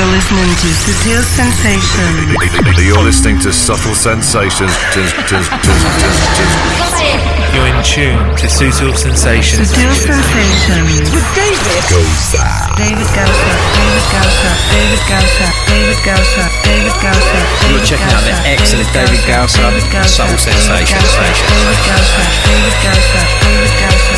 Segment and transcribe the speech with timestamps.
[0.00, 2.32] You're listening to Subtle Sensations.
[2.80, 4.72] You're listening to Subtle Sensations.
[7.52, 9.68] You're in tune to Subtle Sensations.
[9.68, 11.04] Subtle Sensations.
[11.12, 12.40] With David Gausa.
[12.80, 13.52] David Gausa.
[13.76, 14.48] David Gausa.
[14.72, 15.52] David Gausa.
[15.68, 16.48] David Gausa.
[16.64, 17.36] David Gausa.
[17.68, 19.68] You're checking out the excellent David Gausa,
[20.08, 21.12] Subtle Sensations.
[21.12, 22.24] David Gausa.
[22.48, 23.20] David Gausa.
[23.44, 24.16] David Gausa.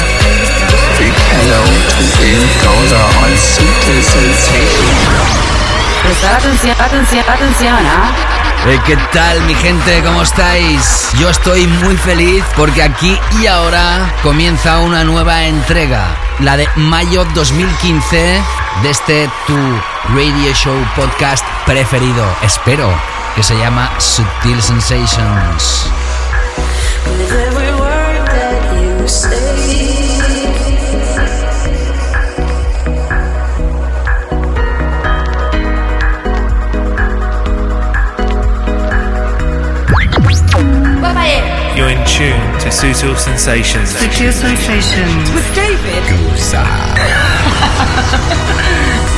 [1.02, 5.71] Big hello to David Gausa on Subtle Sensations.
[6.12, 8.12] Prestar atención, atención, atención, ¿ah?
[8.66, 10.02] Eh, ¿Qué tal mi gente?
[10.04, 11.08] ¿Cómo estáis?
[11.18, 16.04] Yo estoy muy feliz porque aquí y ahora comienza una nueva entrega,
[16.40, 18.42] la de mayo 2015
[18.82, 19.56] de este tu
[20.14, 22.92] radio show podcast preferido, espero,
[23.34, 25.88] que se llama Subtle Sensations.
[42.02, 43.90] In tune to Subtle Sensations.
[43.90, 45.32] Subtle Sensations.
[45.32, 46.38] with David With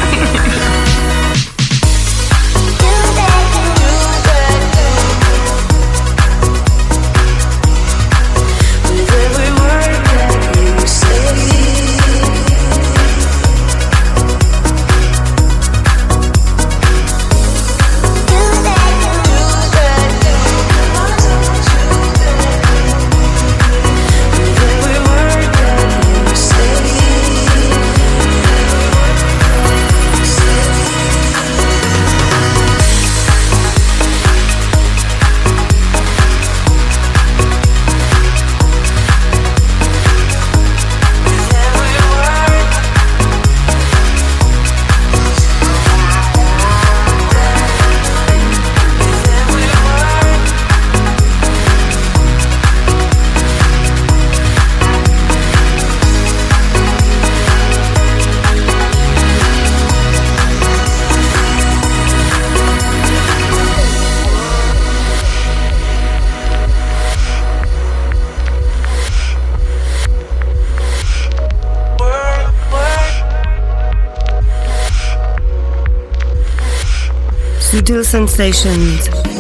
[77.75, 79.34] Subtle Sensations.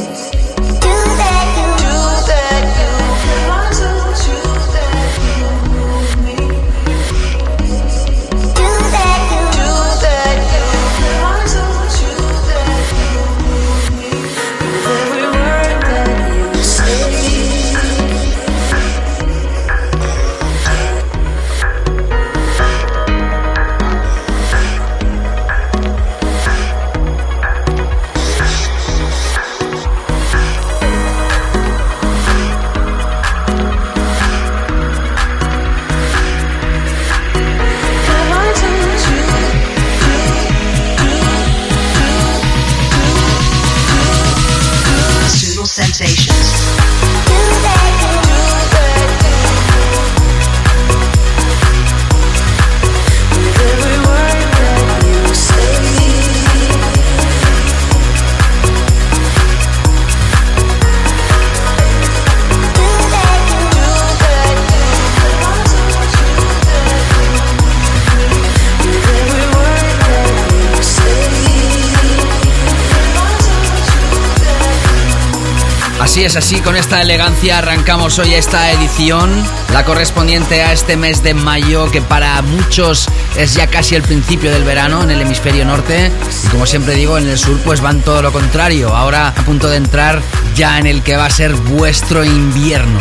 [76.15, 79.33] Así es, así con esta elegancia arrancamos hoy esta edición,
[79.73, 84.53] la correspondiente a este mes de mayo que para muchos es ya casi el principio
[84.53, 86.13] del verano en el hemisferio norte
[86.45, 89.69] y como siempre digo en el sur pues van todo lo contrario, ahora a punto
[89.69, 90.23] de entrar
[90.55, 93.01] ya en el que va a ser vuestro invierno.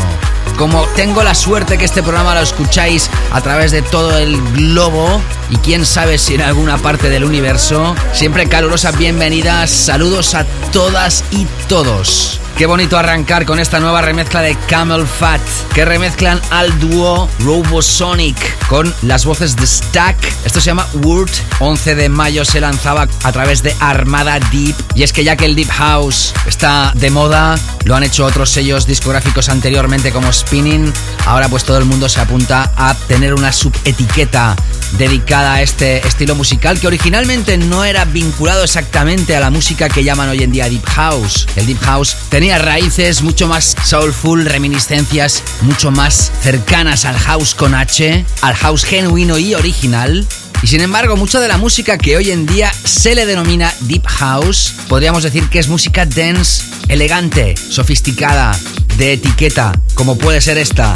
[0.58, 5.22] Como tengo la suerte que este programa lo escucháis a través de todo el globo
[5.52, 11.24] y quién sabe si en alguna parte del universo, siempre calurosas bienvenidas, saludos a todas
[11.30, 12.40] y todos.
[12.58, 15.42] Qué bonito arrancar con esta nueva remezcla de Camel Fat,
[15.74, 20.18] que remezclan al dúo Robosonic con las voces de Stack.
[20.46, 21.32] Esto se llama Word.
[21.60, 24.76] 11 de mayo se lanzaba a través de Armada Deep.
[24.94, 28.52] Y es que ya que el Deep House está de moda, lo han hecho otros
[28.52, 30.94] sellos discográficos anteriormente como Spinning.
[31.26, 34.56] Ahora pues todo el mundo se apunta a tener una subetiqueta
[34.98, 40.04] dedicada a este estilo musical que originalmente no era vinculado exactamente a la música que
[40.04, 41.48] llaman hoy en día Deep House.
[41.56, 47.74] El Deep House tenía raíces mucho más soulful, reminiscencias mucho más cercanas al house con
[47.76, 50.28] H, al house genuino y original.
[50.64, 54.06] Y sin embargo, mucha de la música que hoy en día se le denomina Deep
[54.08, 58.58] House, podríamos decir que es música dance, elegante, sofisticada,
[58.98, 60.94] de etiqueta, como puede ser esta.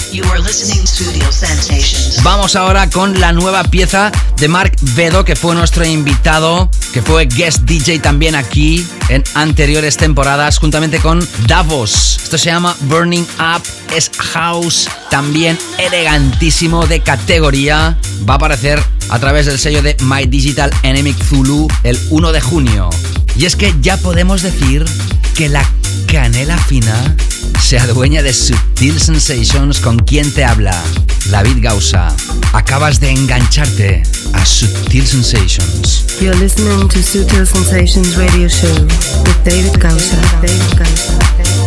[2.24, 7.26] Vamos ahora con la nueva pieza de Mark Vedo, que fue nuestro invitado, que fue
[7.26, 12.20] guest DJ también aquí en anteriores temporadas, juntamente con Davos.
[12.24, 17.98] Esto se llama Burning Up, es house también elegantísimo de categoría.
[18.30, 22.42] Va a aparecer a través del sello de My Digital Enemy Zulu el 1 de
[22.42, 22.90] junio.
[23.36, 24.86] Y es que ya podemos decir
[25.36, 25.64] que la
[26.08, 27.16] canela fina
[27.62, 30.82] se adueña de Subtil Sensations con quien te habla,
[31.30, 32.16] David Gausa.
[32.54, 36.06] Acabas de engancharte a Subtil Sensations.
[36.20, 39.44] You're listening to Sutil Sensations Radio Show with.
[39.44, 40.18] David Gausa.
[40.42, 41.67] David Gausa.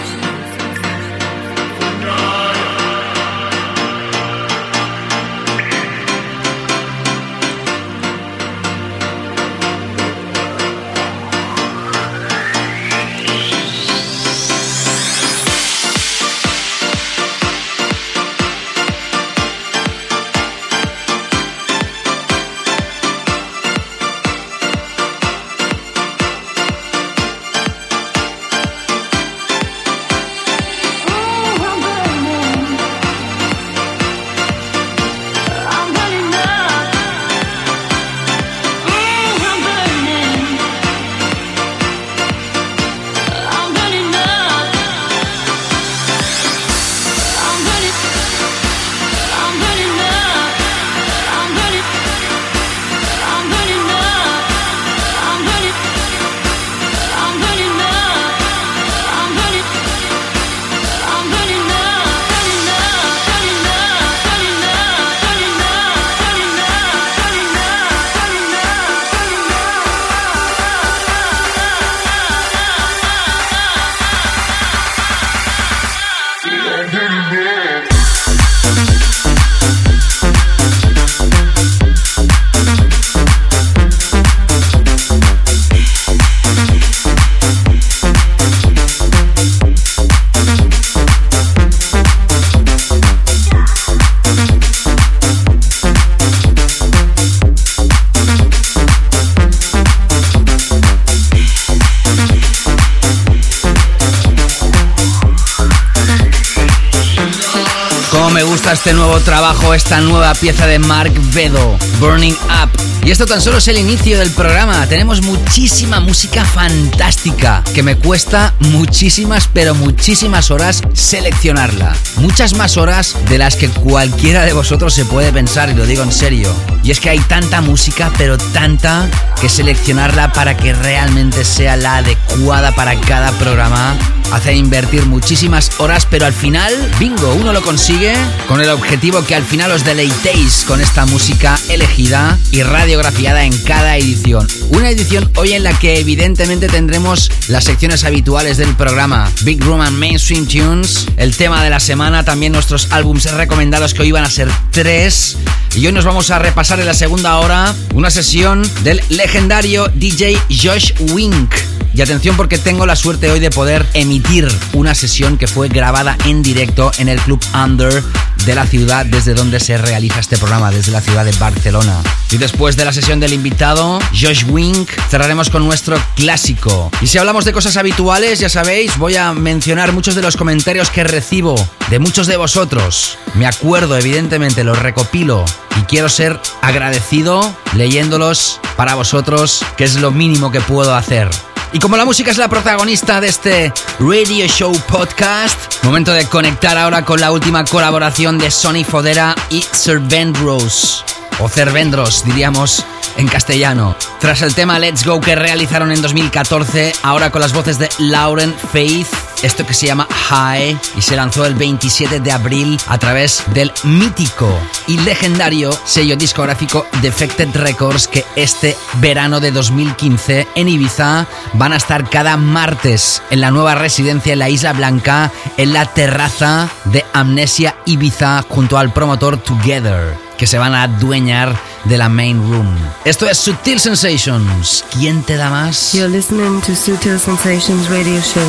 [109.91, 112.69] Esta nueva pieza de Mark Vedo, Burning Up.
[113.03, 114.87] Y esto tan solo es el inicio del programa.
[114.87, 121.93] Tenemos muchísima música fantástica que me cuesta muchísimas, pero muchísimas horas seleccionarla.
[122.15, 126.03] Muchas más horas de las que cualquiera de vosotros se puede pensar, y lo digo
[126.03, 126.55] en serio.
[126.85, 129.09] Y es que hay tanta música, pero tanta,
[129.41, 133.97] que seleccionarla para que realmente sea la adecuada para cada programa
[134.31, 138.13] hace invertir muchísimas horas, pero al final, bingo, uno lo consigue
[138.47, 143.57] con el objetivo que al final os deleitéis con esta música elegida y radiografiada en
[143.63, 144.47] cada edición.
[144.69, 149.81] Una edición hoy en la que evidentemente tendremos las secciones habituales del programa, Big Room
[149.81, 154.23] and Mainstream Tunes, el tema de la semana, también nuestros álbumes recomendados que hoy van
[154.23, 155.37] a ser tres.
[155.75, 160.37] Y hoy nos vamos a repasar en la segunda hora una sesión del legendario DJ
[160.49, 161.70] Josh Wink.
[161.93, 166.17] Y atención porque tengo la suerte hoy de poder emitir una sesión que fue grabada
[166.25, 168.01] en directo en el Club Under
[168.45, 172.01] de la ciudad desde donde se realiza este programa, desde la ciudad de Barcelona.
[172.31, 176.89] Y después de la sesión del invitado, Josh Wink, cerraremos con nuestro clásico.
[177.01, 180.89] Y si hablamos de cosas habituales, ya sabéis, voy a mencionar muchos de los comentarios
[180.89, 181.55] que recibo
[181.89, 183.17] de muchos de vosotros.
[183.35, 185.45] Me acuerdo, evidentemente, los recopilo
[185.79, 191.29] y quiero ser agradecido leyéndolos para vosotros, que es lo mínimo que puedo hacer.
[191.73, 196.77] Y como la música es la protagonista de este Radio Show Podcast, momento de conectar
[196.77, 201.05] ahora con la última colaboración de Sony Fodera y Cervendros,
[201.39, 202.85] o Cervendros diríamos
[203.15, 203.95] en castellano.
[204.19, 208.53] Tras el tema Let's Go que realizaron en 2014, ahora con las voces de Lauren
[208.73, 209.07] Faith,
[209.43, 213.71] esto que se llama High y se lanzó el 27 de abril a través del
[213.83, 214.51] mítico
[214.87, 221.77] y legendario sello discográfico Defected Records que este verano de 2015 en Ibiza van a
[221.77, 227.05] estar cada martes en la nueva residencia en la Isla Blanca en la terraza de
[227.13, 232.77] Amnesia Ibiza junto al promotor Together que se van a adueñar de la main room.
[233.05, 234.85] Esto es Sutil Sensations.
[234.91, 235.93] ¿Quién te da más?
[235.93, 238.47] You're listening to Sutil Sensations Radio Show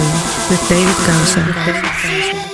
[0.50, 2.51] with David Gausa.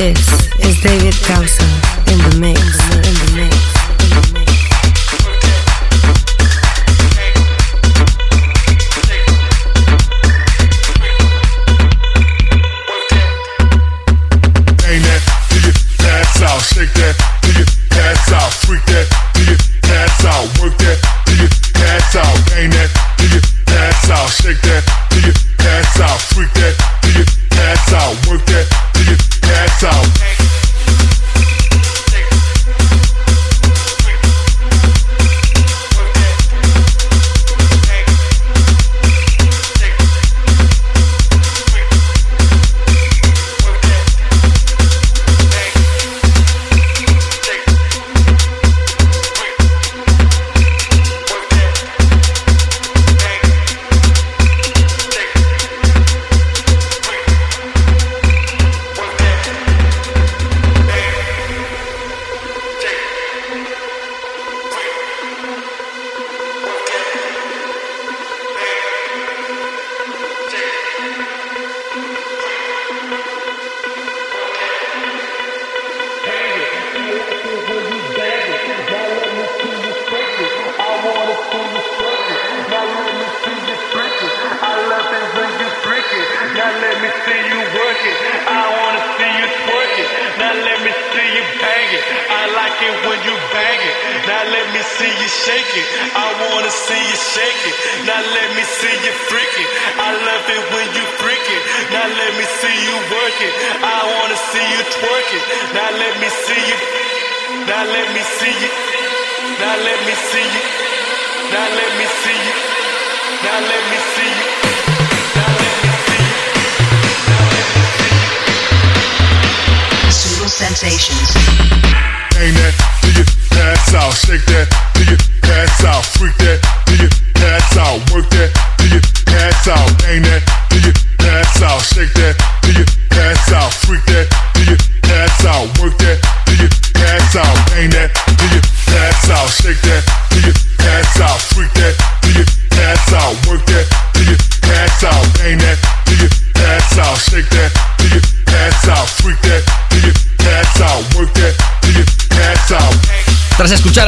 [0.00, 1.79] This is David Gausa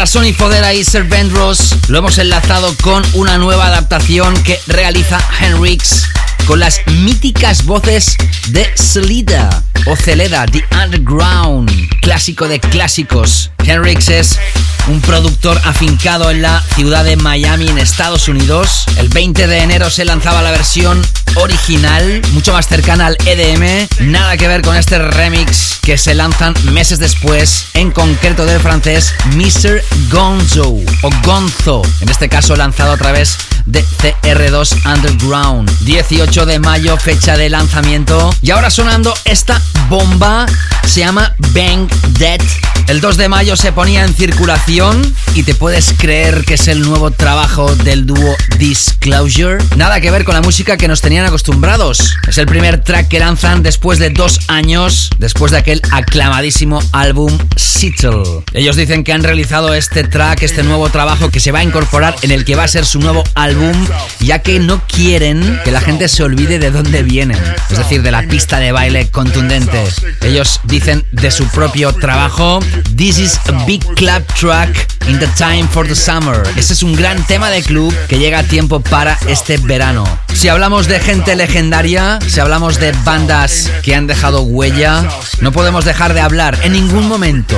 [0.03, 4.35] Tras escuchar a Sony Fodera y Sir Vendros, lo hemos enlazado con una nueva adaptación
[4.43, 6.09] que realiza Henrix
[6.45, 8.17] con las míticas voces
[8.49, 13.53] de Celida o Celeda, The Underground, clásico de clásicos.
[13.65, 14.41] Henrix es
[14.89, 18.87] un productor afincado en la ciudad de Miami, en Estados Unidos.
[18.97, 21.01] El 20 de enero se lanzaba la versión
[21.37, 23.87] original, mucho más cercana al EDM.
[24.11, 29.15] Nada que ver con este remix que se lanzan meses después, en concreto del francés
[29.35, 29.83] Mr.
[30.11, 35.71] Gonzo o Gonzo, en este caso lanzado a través de CR2 Underground.
[35.81, 38.33] 18 de mayo, fecha de lanzamiento.
[38.43, 40.47] Y ahora sonando esta bomba,
[40.87, 42.41] se llama Bang Dead.
[42.89, 45.01] El 2 de mayo se ponía en circulación
[45.35, 49.65] y te puedes creer que es el nuevo trabajo del dúo Disclosure.
[49.77, 52.17] Nada que ver con la música que nos tenían acostumbrados.
[52.29, 57.37] Es el primer track que lanzan después de dos años, después de aquel aclamadísimo álbum
[57.57, 58.45] Seattle.
[58.53, 62.15] Ellos dicen que han realizado este track, este nuevo trabajo que se va a incorporar
[62.23, 63.73] en el que va a ser su nuevo álbum,
[64.23, 67.39] ya que no quieren que la gente se olvide de dónde vienen,
[67.71, 69.85] es decir, de la pista de baile contundente.
[70.23, 72.61] Ellos dicen de su propio trabajo,
[72.97, 76.43] This is a big club track in the time for the summer.
[76.57, 80.05] Ese es un gran tema de club que llega a tiempo para este verano.
[80.35, 85.05] Si hablamos de gente legendaria, si hablamos de bandas que han dejado huella,
[85.41, 87.57] no podemos dejar de hablar en ningún momento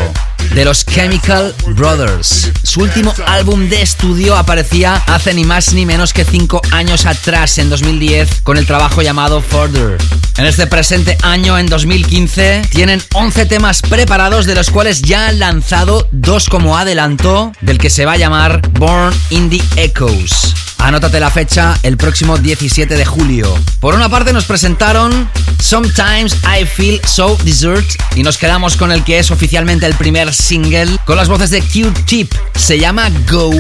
[0.55, 2.51] de los Chemical Brothers.
[2.63, 7.59] Su último álbum de estudio aparecía hace ni más ni menos que 5 años atrás,
[7.59, 9.99] en 2010, con el trabajo llamado Further.
[10.37, 15.39] En este presente año, en 2015, tienen 11 temas preparados, de los cuales ya han
[15.39, 20.64] lanzado dos como adelanto, del que se va a llamar Born in the Echoes.
[20.85, 23.59] Anótate la fecha, el próximo 17 de julio.
[23.81, 29.03] Por una parte nos presentaron Sometimes I Feel So Desert y nos quedamos con el
[29.03, 32.35] que es oficialmente el primer single con las voces de Q-Tip.
[32.55, 33.51] Se llama Go.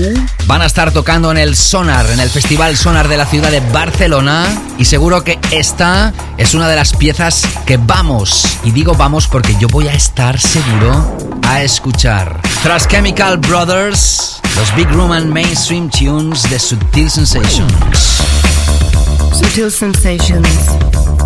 [0.46, 3.60] Van a estar tocando en el Sonar, en el Festival Sonar de la ciudad de
[3.60, 4.44] Barcelona
[4.76, 9.56] y seguro que esta es una de las piezas que vamos, y digo vamos porque
[9.58, 12.40] yo voy a estar seguro a escuchar.
[12.62, 17.70] Tras Chemical Brothers, los Big Room and Mainstream Tunes de Subtil Sensations.
[19.38, 21.23] Subtle Sensations.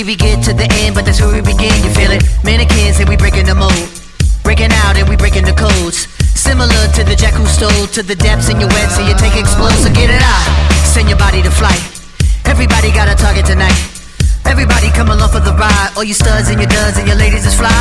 [0.00, 1.76] See, we get to the end, but that's where we begin.
[1.84, 2.24] You feel it?
[2.40, 3.84] Mannequins and we breaking the mold.
[4.40, 6.08] Breaking out and we breaking the codes.
[6.32, 9.36] Similar to the jack who stole to the depths in your wet, so you take
[9.36, 9.76] explode.
[9.76, 10.48] So get it out,
[10.88, 11.76] send your body to flight.
[12.48, 13.76] Everybody got a target tonight.
[14.48, 15.92] Everybody come along for the ride.
[16.00, 17.76] All you studs and your duds and your ladies is fly.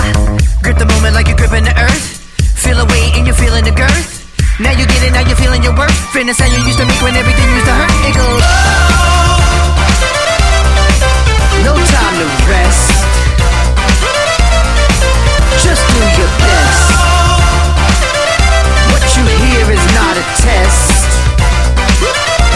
[0.60, 2.20] Grip the moment like you're gripping the earth.
[2.60, 4.28] Feel a weight and you're feeling the girth.
[4.60, 5.96] Now you get it, now you're feeling your worth.
[6.12, 7.96] Fitness how you used to make when everything used to hurt.
[8.04, 8.44] It goes.
[8.44, 9.29] Time
[12.20, 13.00] to rest.
[15.64, 16.92] Just do your best.
[18.92, 21.08] What you hear is not a test.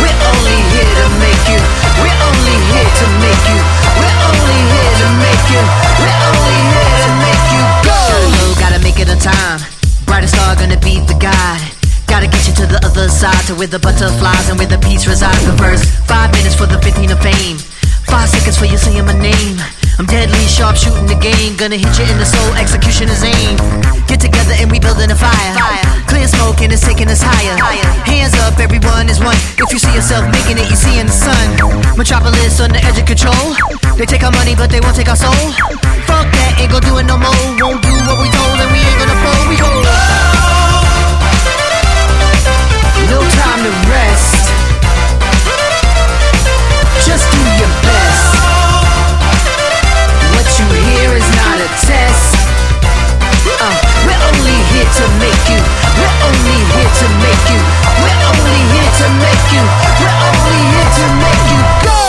[0.03, 1.61] We're only here to make you.
[1.95, 3.59] We're only here to make you.
[4.03, 5.63] We're only here to make you.
[5.95, 7.99] We're only here to make you go.
[8.11, 9.63] Solo, gotta make it on time.
[10.03, 11.63] Brightest star gonna be the guide.
[12.11, 15.07] Gotta get you to the other side, to where the butterflies and where the peace
[15.07, 15.39] resides.
[15.55, 17.63] First five minutes for the 15 of fame.
[18.07, 19.57] Five seconds for you saying my name.
[19.99, 21.55] I'm deadly sharp shooting the game.
[21.55, 23.57] Gonna hit you in the soul, execution is aim.
[24.07, 25.53] Get together and we building a fire.
[26.09, 27.55] Clear smoke and it's taking us higher.
[28.05, 29.37] Hands up, everyone is one.
[29.57, 31.47] If you see yourself making it, you see in the sun.
[31.97, 33.53] Metropolis on the edge of control.
[33.97, 35.33] They take our money, but they won't take our soul.
[36.09, 37.33] Fuck that, ain't gon' do it no more.
[37.61, 39.45] Won't do what we told, and we ain't gonna fold.
[39.45, 39.69] We go.
[43.13, 44.49] No time to rest.
[47.05, 47.52] Just do
[51.93, 52.33] test.
[53.61, 53.73] Uh,
[54.05, 55.61] we're only here to make you.
[55.99, 57.61] We're only here to make you.
[58.01, 59.63] We're only here to make you.
[60.01, 62.01] We're only here to make you go.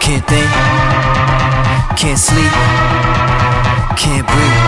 [0.00, 0.67] Can't think.
[1.98, 2.52] Can't sleep.
[3.98, 4.58] Can't breathe.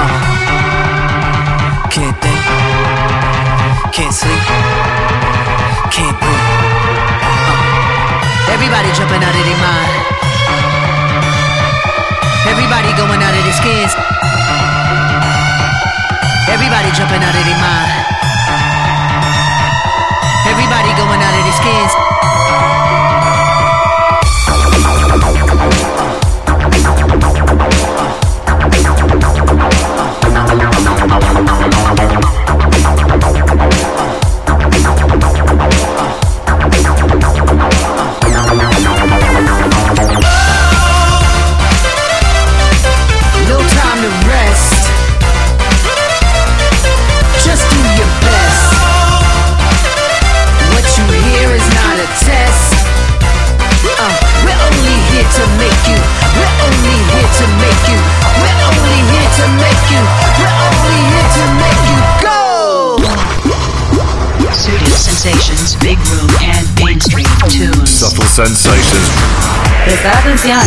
[0.00, 0.08] Uh.
[1.92, 2.40] Can't think.
[3.92, 4.40] Can't sleep.
[5.92, 6.48] Can't breathe.
[7.28, 8.56] Uh.
[8.56, 9.92] Everybody jumping out of their mind.
[12.48, 13.92] Everybody going out of their skins.
[16.48, 17.92] Everybody jumping out of their mind.
[20.48, 22.81] Everybody going out of their skins.
[25.24, 26.11] ああ。
[68.32, 69.10] sensations.
[69.84, 70.58] Prestar atención.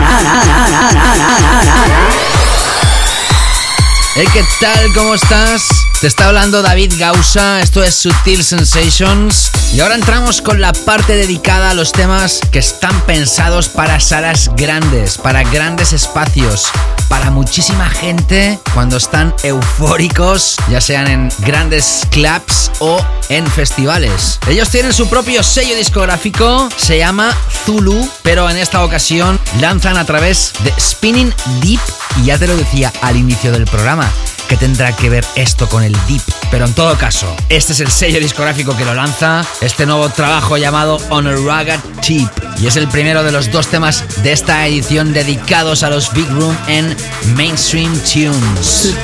[4.17, 4.93] Hey, ¿qué tal?
[4.93, 5.67] ¿Cómo estás?
[5.99, 9.49] Te está hablando David Gausa, esto es Sutil Sensations.
[9.73, 14.51] Y ahora entramos con la parte dedicada a los temas que están pensados para salas
[14.55, 16.67] grandes, para grandes espacios,
[17.09, 24.39] para muchísima gente cuando están eufóricos, ya sean en grandes clubs o en festivales.
[24.47, 30.05] Ellos tienen su propio sello discográfico, se llama Zulu, pero en esta ocasión lanzan a
[30.05, 31.79] través de Spinning Deep
[32.21, 34.07] y ya te lo decía al inicio del programa
[34.47, 36.21] que tendrá que ver esto con el Deep.
[36.51, 40.57] Pero en todo caso, este es el sello discográfico que lo lanza, este nuevo trabajo
[40.57, 42.29] llamado On a Rugged Tip.
[42.59, 46.29] Y es el primero de los dos temas de esta edición dedicados a los Big
[46.29, 46.95] Room en
[47.35, 48.95] Mainstream Tunes.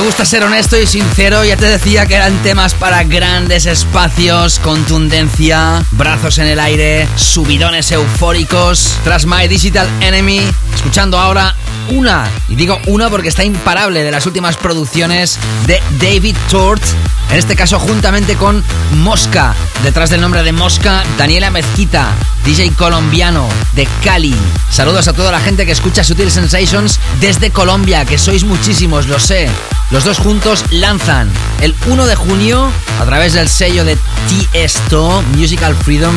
[0.00, 4.58] Me gusta ser honesto y sincero, ya te decía que eran temas para grandes espacios,
[4.58, 8.96] contundencia, brazos en el aire, subidones eufóricos.
[9.04, 10.40] Tras My Digital Enemy,
[10.74, 11.54] escuchando ahora
[11.90, 16.82] una, y digo una porque está imparable, de las últimas producciones de David Tort,
[17.30, 22.14] en este caso juntamente con Mosca, detrás del nombre de Mosca, Daniela Mezquita,
[22.46, 24.34] DJ colombiano de Cali.
[24.70, 29.18] Saludos a toda la gente que escucha Sutil Sensations desde Colombia, que sois muchísimos, lo
[29.18, 29.50] sé.
[29.90, 31.28] Los dos juntos lanzan
[31.60, 32.70] el 1 de junio
[33.00, 36.14] a través del sello de Tiesto, Musical Freedom,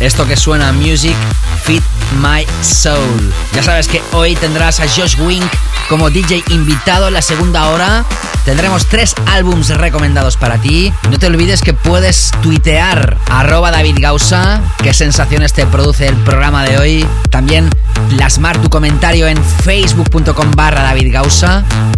[0.00, 1.14] esto que suena Music
[1.62, 1.84] Fit
[2.20, 3.32] My Soul.
[3.54, 5.46] Ya sabes que hoy tendrás a Josh Wink
[5.88, 8.04] como DJ invitado en la segunda hora.
[8.44, 10.92] Tendremos tres álbums recomendados para ti.
[11.08, 16.64] No te olvides que puedes tuitear arroba David Gausa, qué sensaciones te produce el programa
[16.64, 17.06] de hoy.
[17.30, 17.70] También
[18.08, 21.14] plasmar tu comentario en facebook.com barra David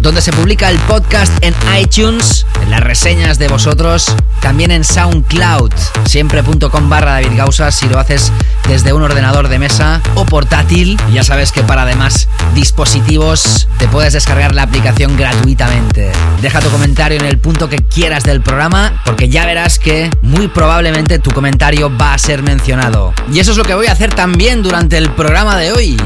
[0.01, 5.71] donde se publica el podcast en iTunes, las reseñas de vosotros, también en SoundCloud,
[6.05, 8.31] siempre.com barra David Gausa si lo haces
[8.67, 10.99] desde un ordenador de mesa o portátil.
[11.11, 16.11] Ya sabes que para además dispositivos te puedes descargar la aplicación gratuitamente.
[16.41, 20.47] Deja tu comentario en el punto que quieras del programa, porque ya verás que muy
[20.47, 23.13] probablemente tu comentario va a ser mencionado.
[23.33, 25.97] Y eso es lo que voy a hacer también durante el programa de hoy.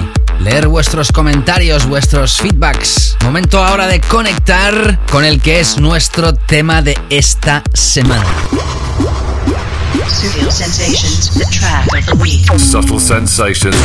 [0.44, 3.16] Leer vuestros comentarios, vuestros feedbacks.
[3.24, 8.26] Momento ahora de conectar con el que es nuestro tema de esta semana.
[10.10, 12.46] Studio Sensations, the track of the week.
[12.60, 13.78] Subtle Sensations.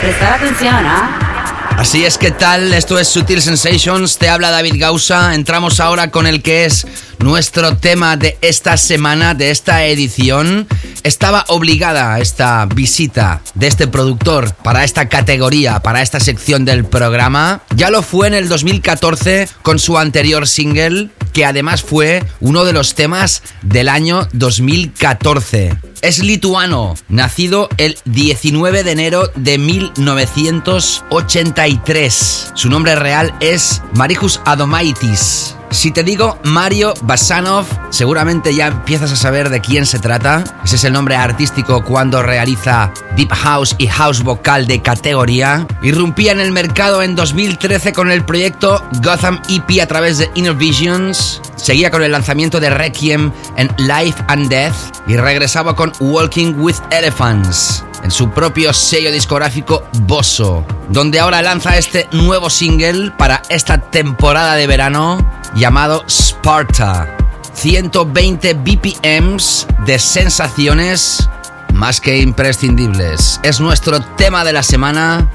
[0.00, 1.32] Prestar atención, ¿ah?
[1.76, 6.26] Así es que tal, esto es Sutil Sensations, te habla David Gausa, entramos ahora con
[6.26, 6.86] el que es
[7.22, 10.66] nuestro tema de esta semana, de esta edición.
[11.02, 17.62] Estaba obligada esta visita de este productor para esta categoría, para esta sección del programa.
[17.74, 22.72] Ya lo fue en el 2014 con su anterior single, que además fue uno de
[22.72, 25.76] los temas del año 2014.
[26.02, 32.52] Es lituano, nacido el 19 de enero de 1983.
[32.54, 35.54] Su nombre real es Marijus Adomaitis.
[35.72, 40.44] Si te digo Mario Basanov, seguramente ya empiezas a saber de quién se trata.
[40.62, 45.66] Ese es el nombre artístico cuando realiza Deep House y House Vocal de categoría.
[45.82, 50.54] Irrumpía en el mercado en 2013 con el proyecto Gotham EP a través de Inner
[50.54, 51.40] Visions.
[51.56, 54.74] Seguía con el lanzamiento de Requiem en Life and Death
[55.06, 61.76] y regresaba con Walking with Elephants en su propio sello discográfico Bosso, donde ahora lanza
[61.76, 65.18] este nuevo single para esta temporada de verano
[65.54, 67.16] llamado Sparta.
[67.54, 71.28] 120 BPMs de sensaciones
[71.74, 73.40] más que imprescindibles.
[73.42, 75.30] Es nuestro tema de la semana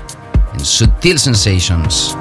[0.54, 2.18] en Sutil Sensations.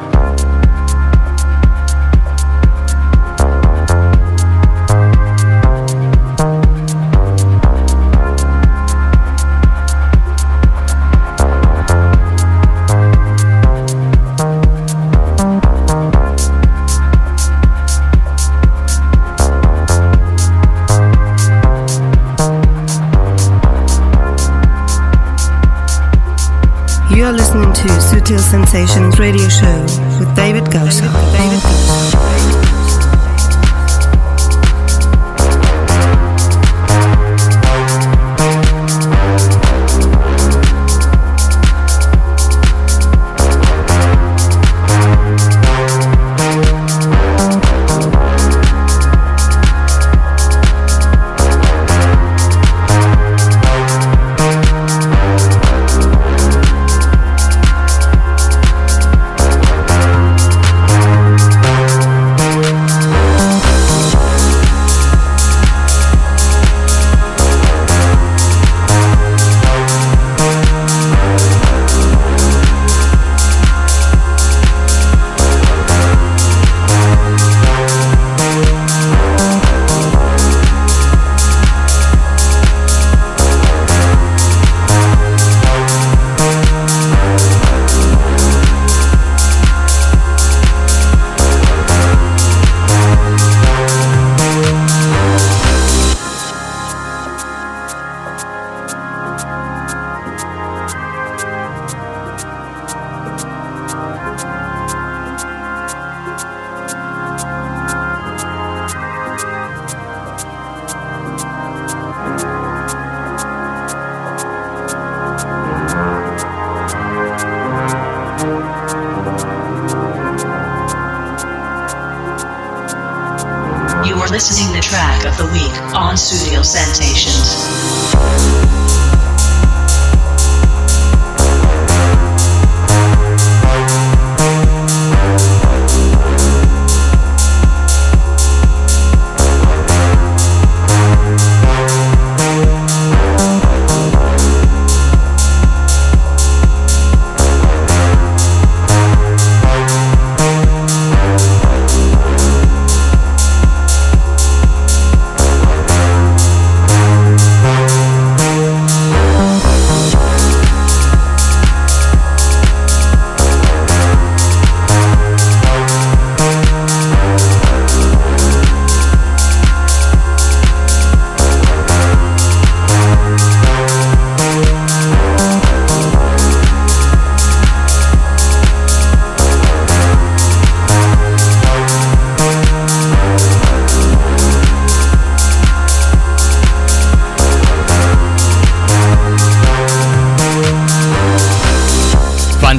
[28.35, 29.83] Sensations radio show
[30.19, 31.05] with David Gausa.
[31.39, 32.26] David.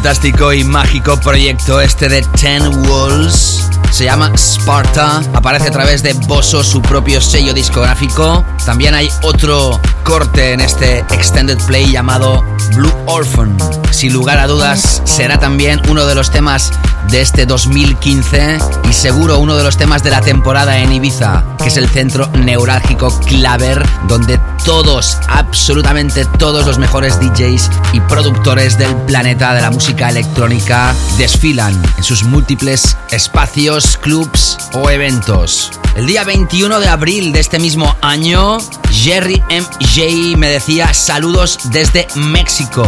[0.08, 3.68] Fantástico y mágico proyecto este de Ten Walls.
[3.92, 8.46] Se llama Sparta, aparece a través de Bosso, su propio sello discográfico.
[8.66, 12.42] También hay otro corte en este extended play llamado
[12.74, 13.58] Blue Orphan.
[13.92, 16.72] Sin lugar a dudas, será también uno de los temas
[17.10, 21.68] de este 2015 y seguro uno de los temas de la temporada en Ibiza, que
[21.68, 28.94] es el centro neurálgico Claver, donde todos, absolutamente todos los mejores DJs y productores del
[29.04, 35.72] planeta de la música electrónica desfilan en sus múltiples espacios, clubs o eventos.
[35.96, 38.58] El día 21 de abril de este mismo año,
[38.92, 42.86] Jerry MJ me decía saludos desde México.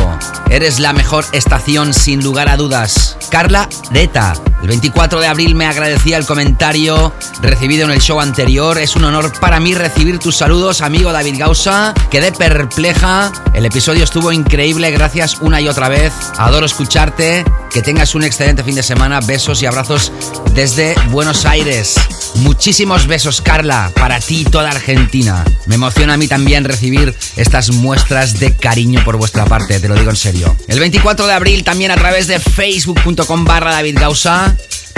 [0.50, 3.18] Eres la mejor estación sin lugar a dudas.
[3.32, 8.78] Carla Reta, el 24 de abril me agradecía el comentario recibido en el show anterior.
[8.78, 11.69] Es un honor para mí recibir tus saludos, amigo David Gausa.
[12.10, 13.32] Quedé perpleja.
[13.54, 14.90] El episodio estuvo increíble.
[14.90, 16.12] Gracias una y otra vez.
[16.38, 17.46] Adoro escucharte.
[17.70, 19.20] Que tengas un excelente fin de semana.
[19.20, 20.12] Besos y abrazos
[20.56, 21.96] desde Buenos Aires.
[22.36, 25.46] Muchísimos besos, Carla, para ti y toda Argentina.
[25.68, 29.94] Me emociona a mí también recibir estas muestras de cariño por vuestra parte, te lo
[29.96, 30.58] digo en serio.
[30.68, 34.00] El 24 de abril también a través de facebook.com barra David.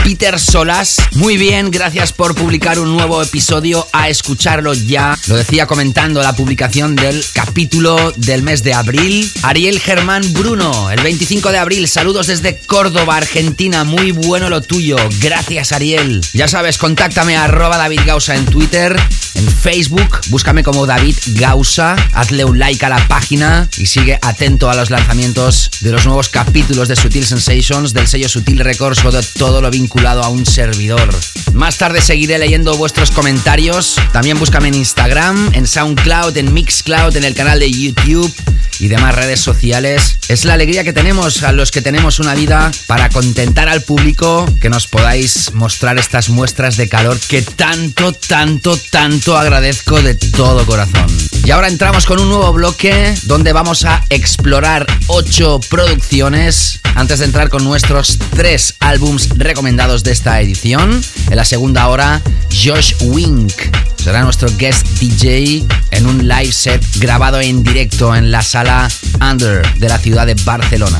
[0.03, 5.17] Peter Solas, muy bien, gracias por publicar un nuevo episodio, a escucharlo ya.
[5.27, 9.31] Lo decía comentando la publicación del capítulo del mes de abril.
[9.43, 14.97] Ariel Germán Bruno, el 25 de abril, saludos desde Córdoba, Argentina, muy bueno lo tuyo.
[15.19, 16.21] Gracias Ariel.
[16.33, 18.95] Ya sabes, contáctame a David Gausa en Twitter,
[19.35, 24.69] en Facebook, búscame como David Gausa, hazle un like a la página y sigue atento
[24.69, 29.11] a los lanzamientos de los nuevos capítulos de Sutil Sensations, del sello Sutil Records o
[29.11, 31.09] de todo lo vinculado a un servidor.
[31.53, 33.95] Más tarde seguiré leyendo vuestros comentarios.
[34.13, 38.33] También búscame en Instagram, en SoundCloud, en Mixcloud, en el canal de YouTube
[38.79, 40.17] y demás redes sociales.
[40.27, 44.45] Es la alegría que tenemos a los que tenemos una vida para contentar al público
[44.59, 50.65] que nos podáis mostrar estas muestras de calor que tanto, tanto, tanto agradezco de todo
[50.65, 51.05] corazón.
[51.43, 57.25] Y ahora entramos con un nuevo bloque donde vamos a explorar ocho producciones antes de
[57.25, 61.03] entrar con nuestros tres álbums recomendados de esta edición.
[61.29, 63.53] En la segunda hora, Josh Wink
[63.95, 68.89] será nuestro guest DJ en un live set grabado en directo en la sala
[69.21, 70.99] Under de la ciudad de Barcelona.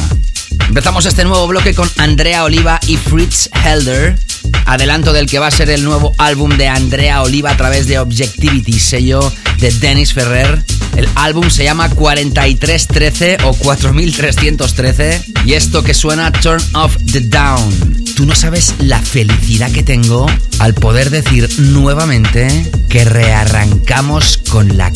[0.68, 4.18] Empezamos este nuevo bloque con Andrea Oliva y Fritz Helder,
[4.66, 8.00] adelanto del que va a ser el nuevo álbum de Andrea Oliva a través de
[8.00, 10.64] Objectivity, sello de Dennis Ferrer.
[10.96, 18.04] El álbum se llama 4313 o 4313 y esto que suena Turn Off the Down.
[18.16, 20.26] Tú no sabes la felicidad que tengo
[20.60, 24.92] al poder decir nuevamente que rearrancamos con la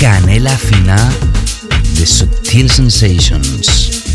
[0.00, 0.96] canela fina
[1.96, 4.05] de Subtil Sensations.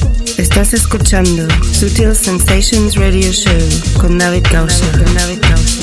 [0.42, 3.54] Estás escuchando Sutil Sensations Radio Show
[4.00, 5.81] con David Gausa.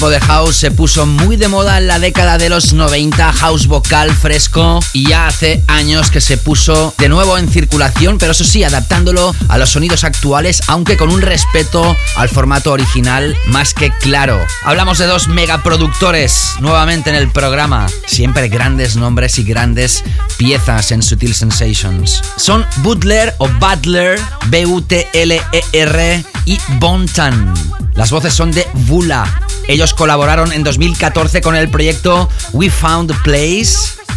[0.00, 3.66] Tipo de house se puso muy de moda en la década de los 90, house
[3.66, 8.42] vocal fresco, y ya hace años que se puso de nuevo en circulación, pero eso
[8.42, 13.90] sí, adaptándolo a los sonidos actuales, aunque con un respeto al formato original más que
[13.90, 14.40] claro.
[14.62, 20.02] Hablamos de dos megaproductores nuevamente en el programa, siempre grandes nombres y grandes
[20.38, 22.22] piezas en Sutil Sensations.
[22.38, 27.52] Son Butler o Butler, B-U-T-L-E-R y Bontan.
[27.94, 29.39] Las voces son de Vula.
[29.70, 33.68] Ellos colaboraron en 2014 con el proyecto We Found Place.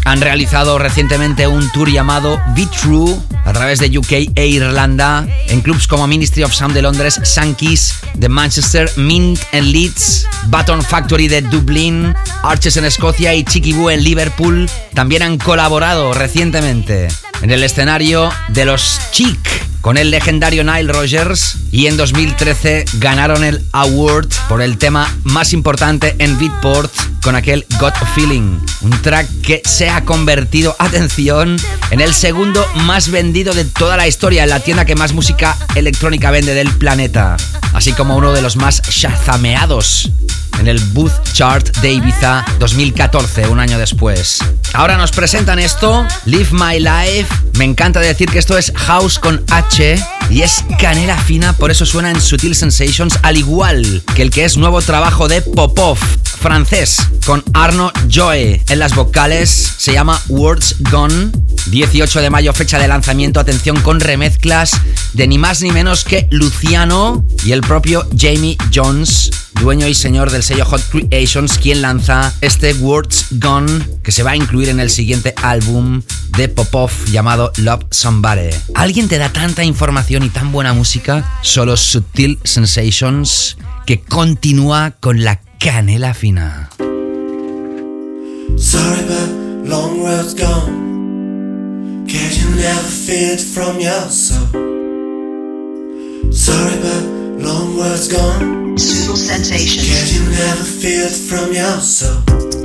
[0.03, 5.61] Han realizado recientemente un tour llamado Be True a través de UK e Irlanda en
[5.61, 11.27] clubs como Ministry of Sound de Londres, Sankey's de Manchester, Mint en Leeds, Baton Factory
[11.27, 14.67] de Dublín, Arches en Escocia y Chiquiboo en Liverpool.
[14.95, 17.09] También han colaborado recientemente
[17.43, 19.37] en el escenario de los Chic
[19.81, 25.53] con el legendario Nile Rogers y en 2013 ganaron el award por el tema más
[25.53, 26.93] importante en Beatport
[27.23, 31.57] con aquel Got Feeling, un track que se ha convertido, atención,
[31.89, 35.57] en el segundo más vendido de toda la historia en la tienda que más música
[35.73, 37.37] electrónica vende del planeta,
[37.73, 40.11] así como uno de los más shazameados
[40.59, 44.39] en el Booth Chart de Ibiza 2014, un año después.
[44.73, 47.27] Ahora nos presentan esto, Live My Life.
[47.57, 51.85] Me encanta decir que esto es House con H y es canela fina, por eso
[51.85, 55.97] suena en Sutil Sensations, al igual que el que es nuevo trabajo de Popov,
[56.43, 59.75] francés, con Arno Joe en las vocales.
[59.77, 61.31] Se llama Words Gone.
[61.67, 63.39] 18 de mayo, fecha de lanzamiento.
[63.39, 64.71] Atención con remezclas
[65.13, 69.31] de ni más ni menos que Luciano y el propio Jamie Jones
[69.61, 74.31] dueño y señor del sello Hot Creations, quien lanza este Words Gone, que se va
[74.31, 76.01] a incluir en el siguiente álbum
[76.37, 78.49] de Popov llamado Love Somebody.
[78.75, 81.39] ¿Alguien te da tanta información y tan buena música?
[81.41, 86.69] Solo Subtil Sensations, que continúa con la canela fina.
[88.57, 92.05] Sorry, but long words gone.
[92.07, 94.47] Cause you never feared from your soul.
[96.31, 98.77] Sorry, but long words gone.
[98.77, 99.87] Suitable sensations.
[99.89, 102.62] Cause you never feared from your soul.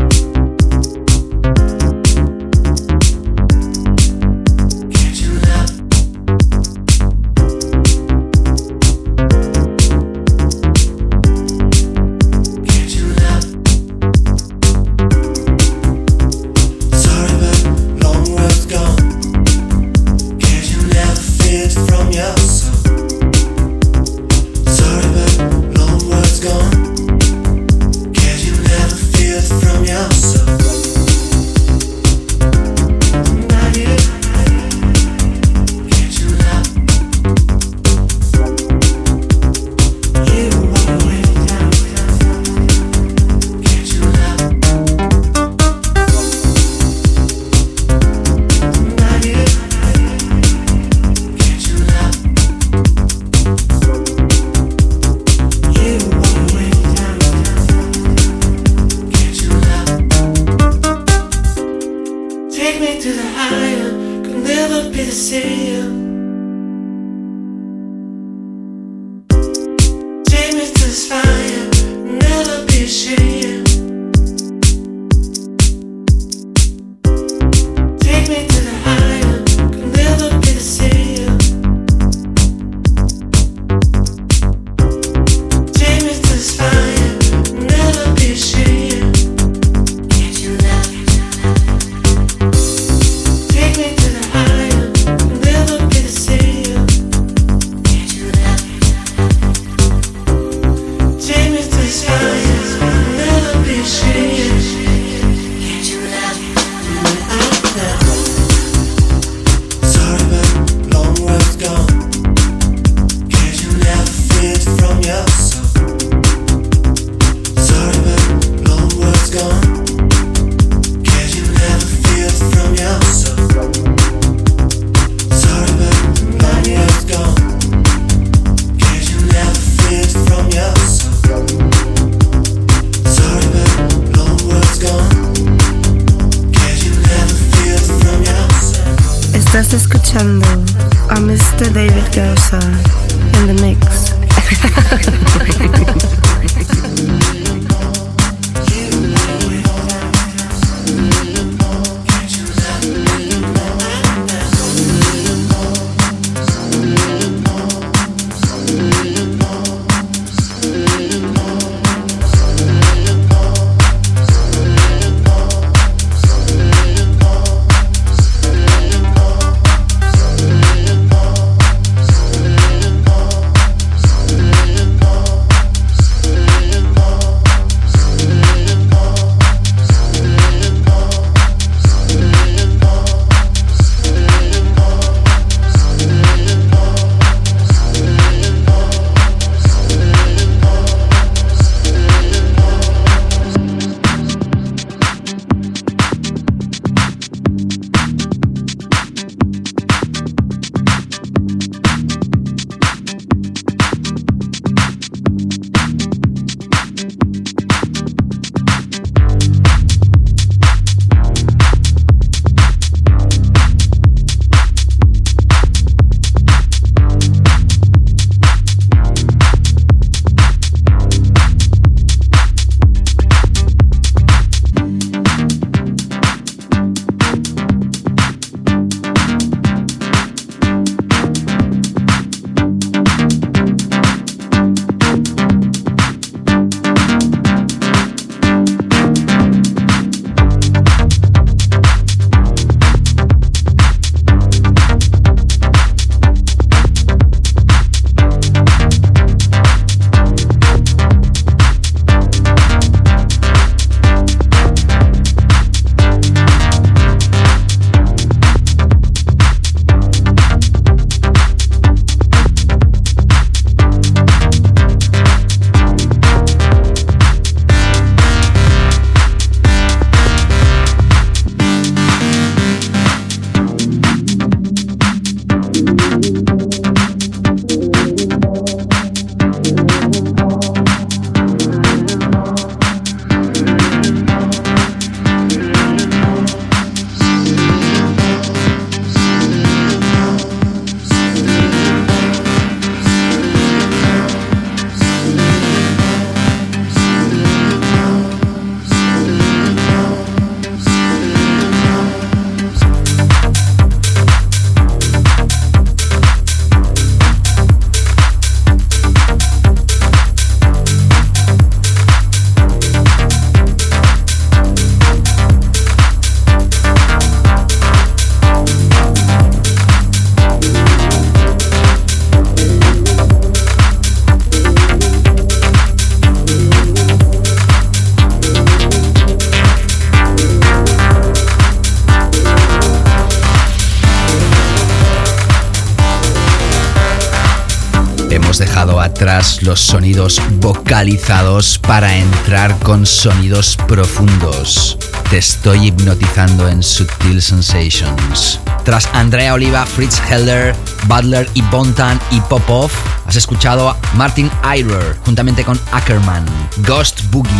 [340.60, 344.98] Vocalizados para entrar con sonidos profundos.
[345.30, 348.58] Te estoy hipnotizando en Subtil Sensations.
[348.84, 350.74] Tras Andrea Oliva, Fritz Heller,
[351.06, 352.90] Butler y Bontan y Popov,
[353.28, 356.46] Has escuchado Martin Eirer juntamente con Ackerman.
[356.78, 357.52] Ghost Boogie.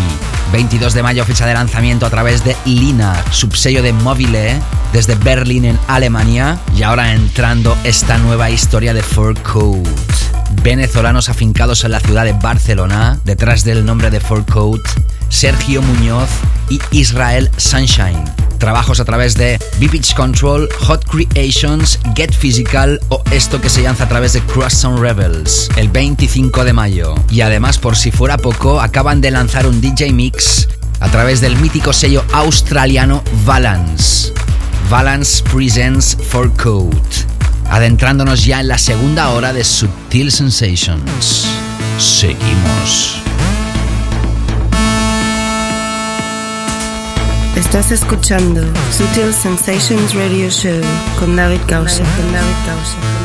[0.51, 4.59] 22 de mayo, fecha de lanzamiento a través de Lina, subsello de Mobile,
[4.95, 6.59] desde Berlín en Alemania.
[6.75, 10.08] Y ahora entrando esta nueva historia de Fur Code.
[10.69, 14.83] Venezolanos afincados en la ciudad de Barcelona, detrás del nombre de Fur Code,
[15.31, 16.29] Sergio Muñoz
[16.69, 18.23] y Israel Sunshine.
[18.59, 24.05] Trabajos a través de B-Pitch Control, Hot Creations, Get Physical o esto que se lanza
[24.05, 27.15] a través de Sound Rebels el 25 de mayo.
[27.31, 30.69] Y además, por si fuera poco, acaban de lanzar un DJ Mix
[31.01, 34.35] a través del mítico sello australiano Valance.
[34.91, 37.38] Valance Presents for Code.
[37.71, 41.47] Adentrándonos ya en la segunda hora de Subtil Sensations.
[41.99, 43.23] Seguimos.
[47.57, 48.63] Estás escuchando
[48.97, 50.81] Sutil Sensations Radio Show
[51.19, 52.05] con David Gausa.
[52.17, 53.18] Con David Gausa.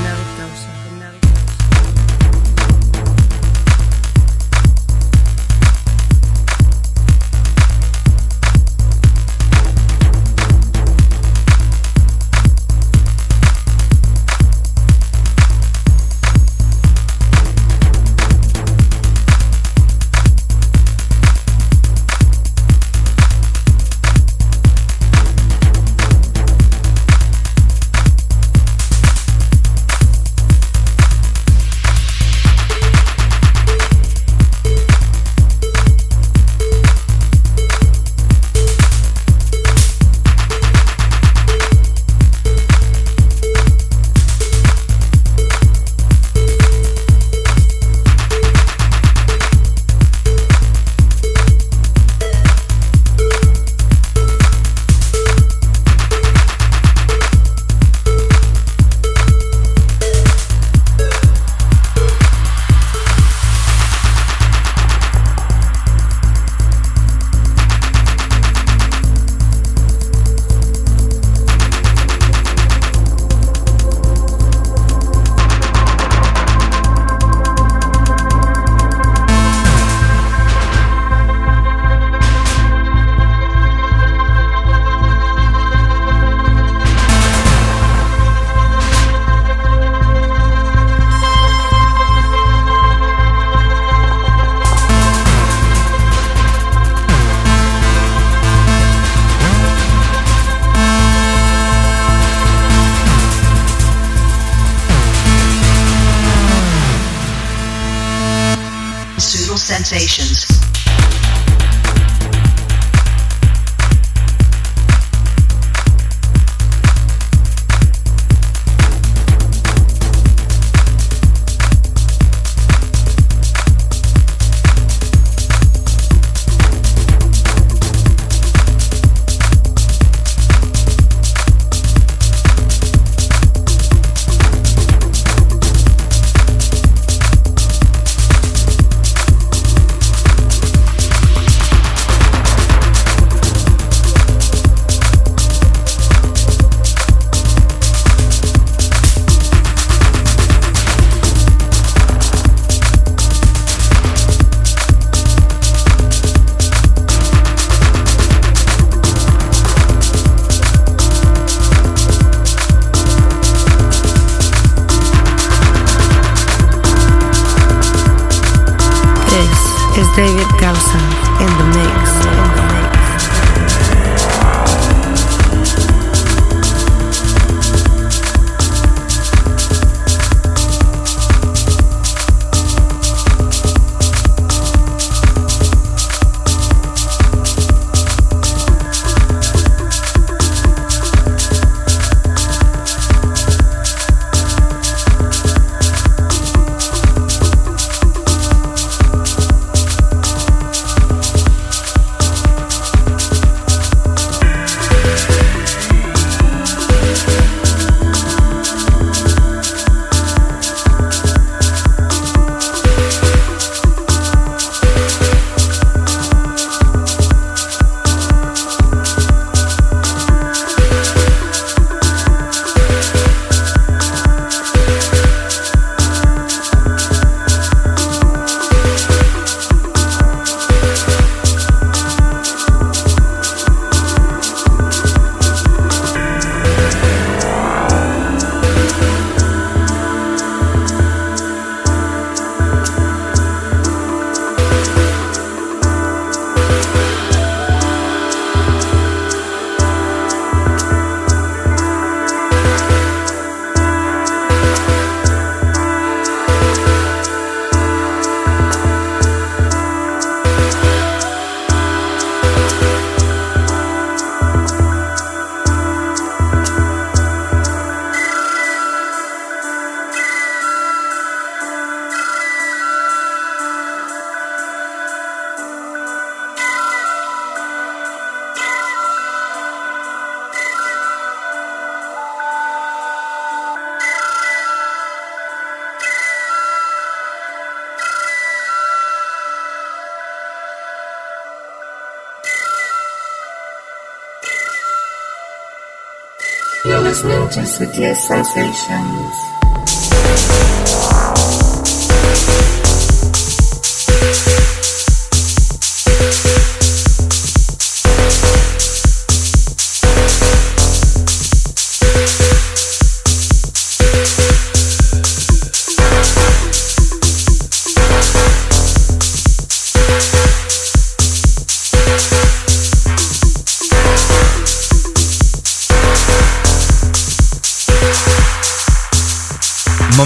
[298.12, 299.43] Sensations.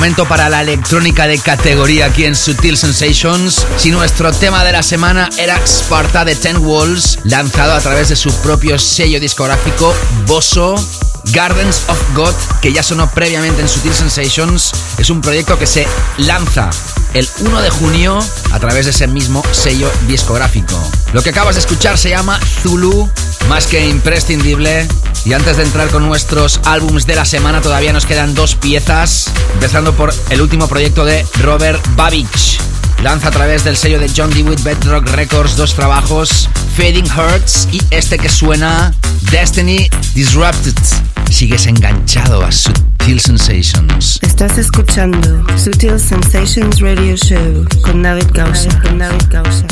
[0.07, 3.65] Para la electrónica de categoría aquí en Sutil Sensations.
[3.75, 8.15] Si nuestro tema de la semana era Sparta de Ten Walls, lanzado a través de
[8.15, 9.93] su propio sello discográfico
[10.25, 10.75] Bosso.
[11.33, 15.85] Gardens of God, que ya sonó previamente en Sutil Sensations, es un proyecto que se
[16.17, 16.69] lanza
[17.13, 18.17] el 1 de junio
[18.51, 20.81] a través de ese mismo sello discográfico.
[21.11, 23.09] Lo que acabas de escuchar se llama Zulu,
[23.49, 24.87] más que imprescindible.
[25.25, 29.26] Y antes de entrar con nuestros álbums de la semana, todavía nos quedan dos piezas,
[29.57, 32.59] empezando por el último proyecto de Robert Babich.
[33.01, 37.81] Lanza a través del sello de John DeWitt Bedrock Records dos trabajos, Fading Hurts y
[37.89, 38.93] este que suena
[39.31, 40.75] Destiny Disrupted.
[41.31, 44.19] Sigues enganchado a Sutil Sensations.
[44.21, 48.27] Estás escuchando Sutil Sensations Radio Show con David.
[48.27, 48.79] Con.
[48.83, 49.65] Con David Gausa.